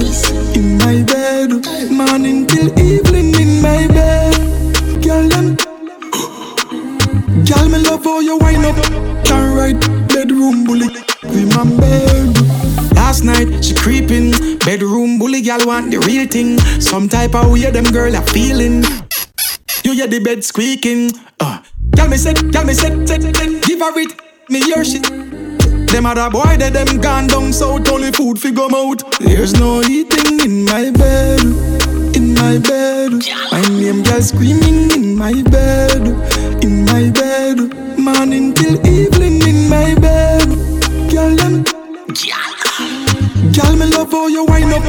in 0.60 0.78
my 0.78 1.04
bed. 1.04 1.50
Morning 1.90 2.46
till 2.48 2.68
evening 2.78 3.34
in 3.40 3.62
my 3.62 3.88
bed. 3.88 4.36
Girl, 5.02 5.30
them 5.30 5.56
Girl, 7.46 7.70
me 7.70 7.78
love 7.78 8.04
how 8.04 8.20
you 8.20 8.38
wind 8.38 8.66
up. 8.66 8.76
Can 9.26 9.56
right 9.56 9.80
bedroom 10.08 10.64
bully. 10.64 10.90
Remember 11.24 11.86
last 12.96 13.24
night 13.24 13.64
she 13.64 13.76
creeping. 13.76 14.58
Bedroom 14.60 15.20
bully, 15.20 15.42
girl 15.42 15.60
want 15.66 15.92
the 15.92 16.00
real 16.00 16.28
thing. 16.28 16.58
Some 16.82 17.08
type 17.08 17.36
of 17.36 17.52
way 17.52 17.70
them 17.70 17.86
girl 17.86 18.16
are 18.16 18.28
feeling. 18.28 18.84
You 19.84 19.94
hear 19.94 20.08
the 20.08 20.20
bed 20.20 20.44
squeaking. 20.44 21.12
Uh, 21.40 21.62
girl 21.96 22.08
me 22.08 22.18
said, 22.18 22.52
girl 22.52 22.66
me 22.66 22.74
said, 22.74 23.08
said, 23.08 23.36
said, 23.36 23.62
give 23.64 23.80
her 23.80 24.00
it. 24.00 24.20
Me 24.50 24.62
hear 24.62 24.84
shit. 24.84 25.04
Them 25.88 26.08
other 26.08 26.30
boy 26.30 26.58
that 26.58 26.74
them 26.74 27.00
gone 27.00 27.28
down 27.28 27.54
south 27.54 27.88
only 27.90 28.12
food 28.12 28.40
fi 28.40 28.52
go 28.52 28.66
out. 28.66 29.04
There's 29.20 29.54
no 29.54 29.82
eating 29.84 30.40
in 30.40 30.66
my 30.66 30.92
bed, 30.92 31.40
in 32.36 32.42
my 32.42 32.58
bed. 32.60 33.12
My 33.52 33.62
name 33.62 34.04
girl 34.04 34.22
screaming 34.22 34.92
in 34.92 35.16
my 35.16 35.42
bed, 35.44 36.02
in 36.64 36.86
my 36.86 37.10
bed. 37.12 37.58
Morning 37.98 38.54
till 38.54 38.76
evening 38.88 39.42
in 39.48 39.70
my 39.70 39.96
bed. 39.96 40.48
Girl 41.12 41.36
them, 41.36 41.64
girl 43.54 43.76
me 43.76 43.86
love 43.88 44.12
how 44.12 44.28
you 44.28 44.46
wind 44.46 44.74
up. 44.74 44.84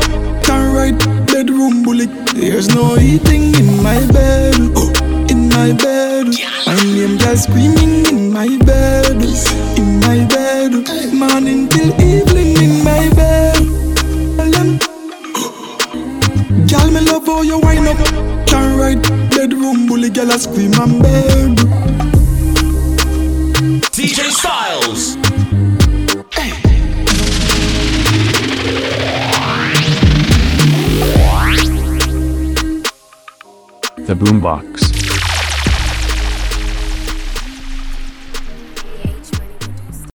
Can 0.45 0.75
right 0.75 0.99
bedroom 1.27 1.83
bully. 1.83 2.07
There's 2.35 2.69
no 2.75 2.97
eating 2.99 3.55
in 3.55 3.83
my 3.83 4.01
bed, 4.13 4.57
oh, 4.77 4.93
in 5.31 5.49
my 5.49 5.73
bed. 5.73 6.27
My 6.67 6.77
name 6.85 7.19
girl 7.19 7.37
screaming 7.37 8.07
in 8.07 8.33
my 8.33 8.49
bed, 8.65 9.23
in 9.79 10.01
my 10.01 10.25
bed. 10.27 10.73
Morning 11.13 11.69
till 11.69 11.91
evening 12.01 12.36
you 17.47 17.59
wind 17.61 17.87
up. 17.87 17.99
Can 18.47 18.79
right 18.79 19.03
bedroom 19.31 19.87
bully, 19.87 20.11
girl, 20.11 20.31
I 20.33 20.37
scream 20.37 20.73
and 20.75 21.03
beg. 21.03 21.57
DJ 23.95 24.31
StyleZ. 24.31 25.17
The 34.07 34.15
Boombox. 34.15 34.96